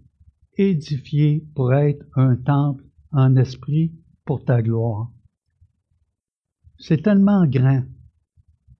édifiés 0.57 1.47
pour 1.55 1.73
être 1.73 2.05
un 2.15 2.35
temple 2.35 2.83
en 3.11 3.35
esprit 3.35 3.93
pour 4.25 4.43
ta 4.43 4.61
gloire. 4.61 5.11
C'est 6.79 7.03
tellement 7.03 7.45
grand. 7.45 7.83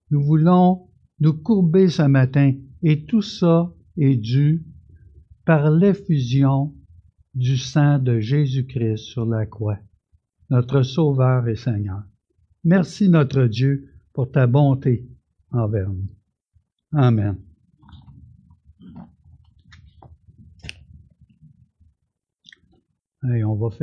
Nous 0.09 0.23
voulons 0.23 0.89
nous 1.19 1.33
courber 1.33 1.89
ce 1.89 2.01
matin, 2.01 2.53
et 2.81 3.05
tout 3.05 3.21
ça 3.21 3.73
est 3.97 4.17
dû 4.17 4.65
par 5.45 5.69
l'effusion 5.69 6.73
du 7.35 7.57
sang 7.57 7.99
de 7.99 8.19
Jésus-Christ 8.19 8.97
sur 8.97 9.25
la 9.25 9.45
croix, 9.45 9.79
notre 10.49 10.81
Sauveur 10.81 11.47
et 11.47 11.55
Seigneur. 11.55 12.03
Merci 12.63 13.09
notre 13.09 13.45
Dieu 13.45 13.89
pour 14.13 14.31
ta 14.31 14.47
bonté 14.47 15.07
envers 15.51 15.89
nous. 15.89 16.09
Amen. 16.91 17.42
Allez, 23.23 23.43
on 23.43 23.55
va 23.55 23.69
faire 23.69 23.79